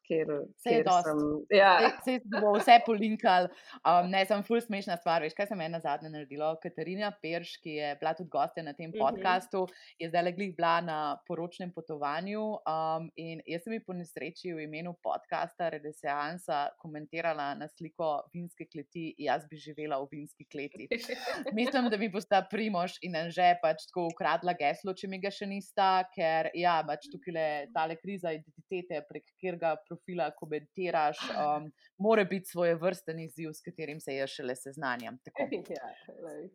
[0.09, 1.57] kjer, vse je dosti.
[1.57, 1.73] Ja.
[2.01, 3.49] Vse bo vse polinkal.
[3.83, 5.23] Um, ne, sem ful smešna stvar.
[5.25, 6.55] Veš, kaj sem ena zadnja naredila?
[6.63, 8.99] Katarina Perš, ki je bila tudi gostja na tem mhm.
[8.99, 9.95] podkastu, uh -huh.
[9.99, 10.99] je zdaj le bila na
[11.29, 12.43] poročnem potovanju.
[12.65, 18.65] Um, in jaz sem ji po nesreči v imenu podcasta Redeseansa komentirala na sliko vinske
[18.73, 19.15] kleti.
[19.19, 20.89] Jaz bi živela v vinski kleti.
[21.59, 25.47] Mislim, da bi posta Primož in Anže pač tako ukradla geslo, če mi ga še
[25.47, 32.25] nista, ker ja, pač tukaj je tale kriza identitete, prek katerega profila komentiraš, um, mora
[32.25, 35.19] biti svoje vrsten izziv, s katerim se jaz šele seznanjam.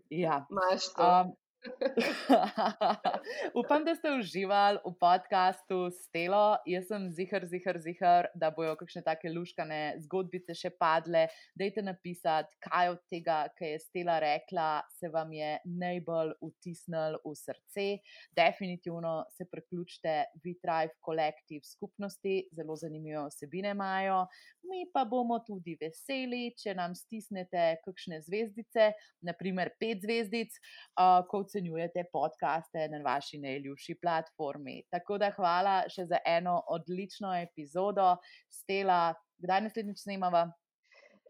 [0.09, 0.93] Ja, imaš ja.
[0.97, 1.21] to.
[1.21, 1.35] Um,
[3.59, 6.57] Upam, da ste uživali v podkastu Stelo.
[6.65, 11.25] Jaz sem zihar, zihar, zihar, da bojo kakšne take luškane zgodbice še padle.
[11.59, 17.35] Dajte napisati, kaj od tega, kar je Stela rekla, se vam je najbolj vtisnil v
[17.39, 17.87] srce.
[18.35, 24.25] Definitivno se priključite v Tribe Collective skupnosti, zelo zanimive osebine imajo.
[24.67, 28.91] Mi pa bomo tudi veseli, če nam stisnete kakšne zvezdice,
[29.23, 30.55] naprimer pet zvezdic.
[30.95, 34.83] Uh, ocenjujete podcaste na vaši najljubši platformi.
[34.89, 38.15] Tako da hvala še za eno odlično epizodo,
[38.49, 40.47] Stela, kdaj naslednjič snemava?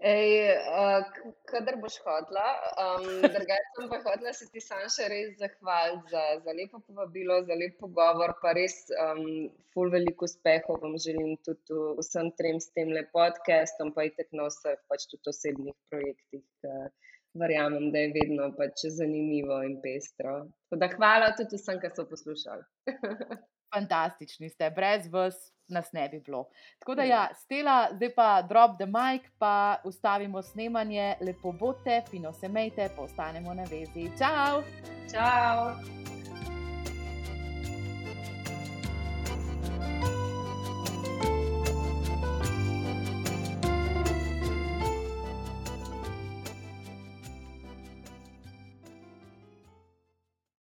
[0.04, 1.06] Ej, uh,
[1.48, 2.46] kadar boš hodila,
[2.84, 3.06] um,
[3.36, 7.56] drugače sem pa hodila se ti sam še res zahvaliti za, za lepo povabilo, za
[7.60, 9.24] lep pogovor, pa res um,
[9.76, 14.32] ful veliko uspehov vam želim tudi vsem trem s tem le podcastom, pa i tek
[14.36, 16.48] na vseh pač tudi osebnih projektih.
[16.68, 20.44] Uh, verjamem, da je vedno pač zanimivo in pestro.
[20.72, 22.64] Da, hvala tudi vsem, ki so poslušali.
[23.74, 26.46] Fantastični ste, brez vas nas ne bi bilo.
[26.80, 32.34] Tako da, ja, stela, zdaj pa drop the mic, pa ustavimo snemanje, lepo bote, fino
[32.34, 34.10] se mejte, pa ostanemo na vezi.
[34.18, 34.64] Ciao!
[35.10, 36.03] Ciao!